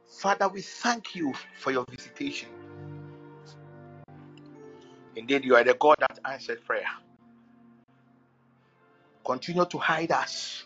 [0.05, 2.49] Father, we thank you for your visitation.
[5.15, 6.85] Indeed, you are the God that answered prayer.
[9.25, 10.65] Continue to hide us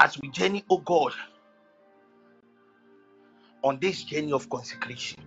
[0.00, 1.12] as we journey, oh God,
[3.62, 5.22] on this journey of consecration,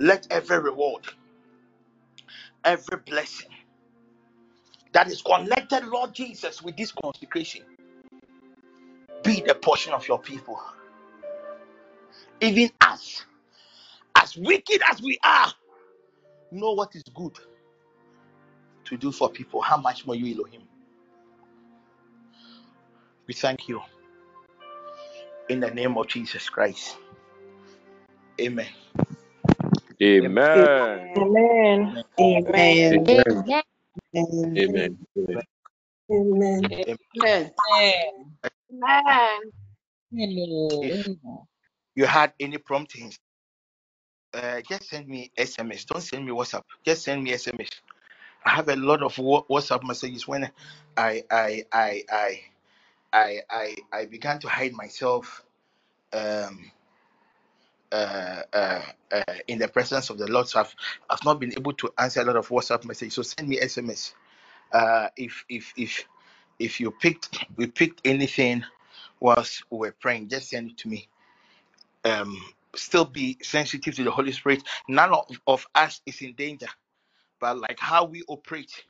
[0.00, 1.04] let every reward,
[2.64, 3.50] every blessing
[4.92, 7.62] that is connected, Lord Jesus, with this consecration
[9.22, 10.60] be the portion of your people.
[12.40, 13.24] Even us,
[14.16, 15.52] as wicked as we are,
[16.52, 17.38] know what is good
[18.84, 19.60] to do for people.
[19.60, 20.62] How much more you, Elohim?
[23.26, 23.80] We thank you
[25.48, 26.96] in the name of Jesus Christ.
[28.40, 28.68] Amen.
[30.02, 30.32] Amen.
[31.16, 32.04] Amen.
[32.20, 32.78] Amen.
[32.92, 33.44] Amen.
[34.56, 34.56] Amen.
[34.56, 34.90] Amen.
[36.10, 36.72] Amen.
[36.88, 37.52] Amen.
[40.12, 40.82] Hello.
[40.82, 40.96] If
[41.96, 43.18] you had any promptings,
[44.34, 45.86] uh, just send me SMS.
[45.86, 46.64] Don't send me WhatsApp.
[46.84, 47.70] Just send me SMS.
[48.44, 50.50] I have a lot of WhatsApp messages when
[50.96, 52.40] I I I I
[53.16, 55.44] I I, I began to hide myself
[56.12, 56.70] um
[57.92, 58.82] uh, uh,
[59.12, 60.48] uh, in the presence of the Lord.
[60.48, 60.74] So I've,
[61.08, 63.14] I've not been able to answer a lot of WhatsApp messages.
[63.14, 64.12] So send me SMS.
[64.72, 66.04] Uh, if if if
[66.58, 68.64] if you picked we picked anything
[69.20, 71.08] whilst we were praying, just send it to me.
[72.04, 72.36] Um,
[72.74, 74.62] still be sensitive to the Holy Spirit.
[74.88, 76.68] None of, of us is in danger,
[77.40, 78.84] but like how we operate,